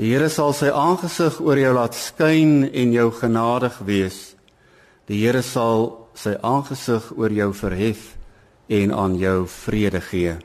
Die 0.00 0.08
Here 0.08 0.30
sal 0.32 0.54
sy 0.56 0.70
aangesig 0.72 1.36
oor 1.44 1.60
jou 1.60 1.74
laat 1.76 1.92
skyn 1.92 2.64
en 2.64 2.94
jou 2.96 3.10
genadig 3.12 3.76
wees. 3.84 4.22
Die 5.04 5.20
Here 5.20 5.42
sal 5.44 6.08
sy 6.16 6.32
aangesig 6.40 7.10
oor 7.12 7.36
jou 7.36 7.50
verhef 7.60 8.14
en 8.72 8.96
aan 8.96 9.20
jou 9.20 9.44
vrede 9.52 10.00
gee. 10.08 10.38